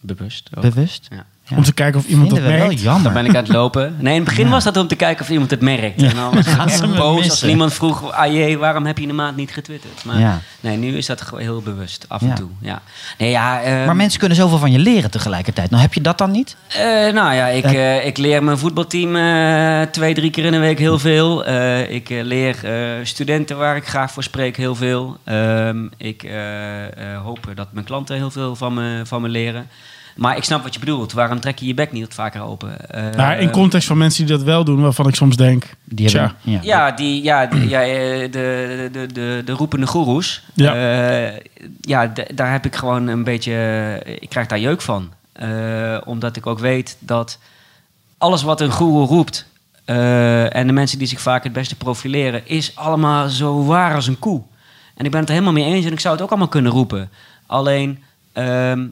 [0.00, 0.50] bewust.
[0.54, 0.62] Ook.
[0.62, 1.06] bewust.
[1.10, 1.24] Ja.
[1.48, 1.56] Ja.
[1.56, 2.82] Om te kijken of iemand dat Vinden we wel merkt.
[2.82, 3.02] jammer.
[3.02, 3.96] Dan ben ik aan het lopen.
[3.98, 6.02] Nee, in het begin was dat om te kijken of iemand het merkt.
[6.02, 7.48] En dan was Gaan ze boos als missen?
[7.48, 8.12] iemand vroeg...
[8.12, 10.04] Ah jee, waarom heb je in de maand niet getwitterd?
[10.04, 10.40] Maar Ja.
[10.60, 12.04] nee, nu is dat gewoon heel bewust.
[12.08, 12.28] Af Ja.
[12.28, 12.48] en toe.
[12.60, 12.82] Ja.
[13.18, 15.70] Nee, ja, ehm, Maar mensen kunnen zoveel van je leren tegelijkertijd.
[15.70, 16.56] Nou, heb je dat dan niet?
[16.68, 16.82] Eh,
[17.12, 20.78] nou ja, ik, eh, ik leer mijn voetbalteam eh, twee, drie keer in de week
[20.78, 21.44] heel veel.
[21.44, 22.72] Eh, ik eh, leer eh,
[23.02, 25.16] studenten waar ik graag voor spreek heel veel.
[25.24, 29.66] Ehm, ik eh, eh, hoop dat mijn klanten heel veel van me, van me leren.
[30.18, 31.12] Maar ik snap wat je bedoelt.
[31.12, 32.90] Waarom trek je je bek niet wat vaker open?
[32.90, 35.64] Eh, Nou, in context van mensen die dat wel doen, waarvan ik soms denk...
[35.84, 36.58] Die hebben, ja.
[36.62, 40.42] Ja, die, ja, die- ja eh, de, de, de, de roepende goeroes.
[40.54, 40.74] Ja.
[40.74, 41.32] Ja,
[41.80, 43.52] ja daar heb ik gewoon een beetje...
[44.20, 45.12] Ik krijg daar jeuk van.
[45.32, 47.38] Eh, omdat ik ook weet dat
[48.18, 49.46] alles wat een goeroe roept...
[49.84, 52.46] eh, en de mensen die zich vaak het beste profileren...
[52.48, 54.42] is allemaal zo waar als een koe.
[54.94, 56.72] En ik ben het er helemaal mee eens en ik zou het ook allemaal kunnen
[56.72, 57.10] roepen.
[57.46, 58.02] Alleen...
[58.32, 58.86] ehm,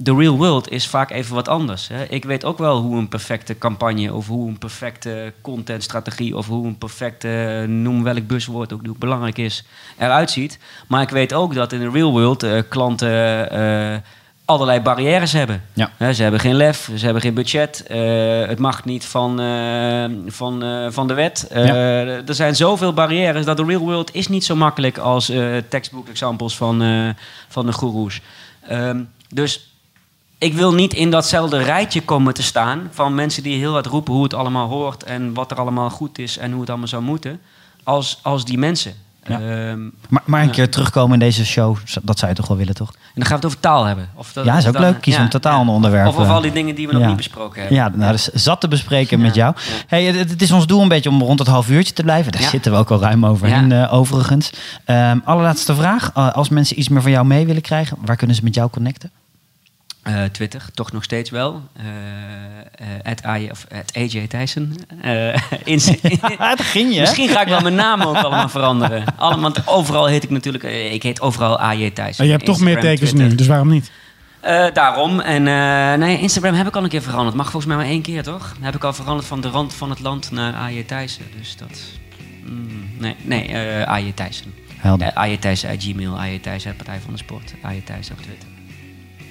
[0.00, 1.88] de real world is vaak even wat anders.
[1.88, 2.04] Hè.
[2.04, 6.66] Ik weet ook wel hoe een perfecte campagne of hoe een perfecte contentstrategie of hoe
[6.66, 9.64] een perfecte, noem welk buswoord ook belangrijk is,
[9.96, 10.58] eruit ziet.
[10.88, 13.96] Maar ik weet ook dat in de real world eh, klanten eh,
[14.44, 15.62] allerlei barrières hebben.
[15.72, 15.90] Ja.
[15.96, 19.36] Hè, ze hebben geen lef, ze hebben geen budget, eh, het mag niet van,
[20.26, 21.46] van, van de wet.
[21.50, 25.32] Eh, Er zijn zoveel barrières dat de real world is niet zo makkelijk als
[25.68, 26.82] textbook examples van,
[27.48, 28.20] van de goeroes.
[28.68, 29.67] Ehm, dus
[30.38, 34.12] ik wil niet in datzelfde rijtje komen te staan van mensen die heel hard roepen
[34.14, 37.02] hoe het allemaal hoort en wat er allemaal goed is en hoe het allemaal zou
[37.02, 37.40] moeten,
[37.82, 38.92] als, als die mensen.
[39.26, 39.40] Ja.
[39.40, 40.52] Ehm, Maar, maar een Ja.
[40.52, 42.88] keer terugkomen in deze show, dat zou je toch wel willen, toch?
[42.92, 44.08] en dan gaan we het over taal hebben.
[44.14, 45.00] Of dat, Ja, is ook dan- leuk.
[45.00, 46.06] Kies een totaal ander onderwerp.
[46.06, 46.34] Of over eh.
[46.34, 47.76] al die dingen die we nog niet besproken hebben.
[47.78, 49.54] Ja, nou, dus zat te bespreken met jou.
[49.86, 52.32] Hey, het, het is ons doel een beetje om rond het half uurtje te blijven.
[52.32, 53.86] Daar zitten we ook al ruim overheen, Ja.
[53.86, 54.50] eh, overigens.
[54.84, 56.10] Ehm, allerlaatste vraag.
[56.16, 58.70] Uh, als mensen iets meer van jou mee willen krijgen, waar kunnen ze met jou
[58.70, 59.10] connecten?
[60.02, 61.62] Eh, Twitter, toch nog steeds wel.
[61.76, 61.84] Eh
[62.78, 64.74] eh, at AJ, of at AJ Thijssen.
[65.64, 67.00] Insta- dat ging je.
[67.00, 69.04] Misschien ga ik wel mijn naam ook allemaal veranderen.
[69.16, 70.64] Allemaal, want overal heet ik natuurlijk...
[70.92, 72.16] ik heet overal AJ Thijssen.
[72.16, 73.28] Maar je hebt toch meer tekens Twitter.
[73.28, 73.90] nu, dus waarom niet?
[74.72, 75.20] Daarom.
[75.20, 75.42] En
[75.98, 77.36] nee, Instagram heb ik al een keer veranderd.
[77.36, 78.56] Mag volgens mij maar één keer, toch?
[78.60, 81.24] heb ik al veranderd van de rand van het land naar AJ Thijssen.
[81.38, 81.80] Dus dat...
[82.44, 84.54] mm, nee, nee AJ Thijssen.
[84.76, 85.12] Helder.
[85.12, 86.18] AJ Thijssen uit Gmail.
[86.18, 87.54] AJ Thijssen uit Partij van de Sport.
[87.62, 88.48] AJ Thijssen op Twitter.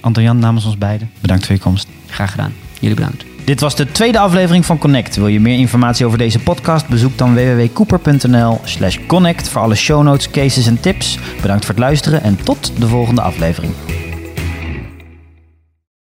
[0.07, 1.87] Anton-Jan namens ons beiden, bedankt voor je komst.
[2.07, 2.53] Graag gedaan.
[2.79, 3.25] Jullie bedankt.
[3.45, 5.15] Dit was de tweede aflevering van Connect.
[5.15, 6.87] Wil je meer informatie over deze podcast?
[6.87, 8.59] Bezoek dan www.cooper.nl
[9.07, 11.19] connect voor alle show notes, cases en tips.
[11.41, 13.73] Bedankt voor het luisteren en tot de volgende aflevering.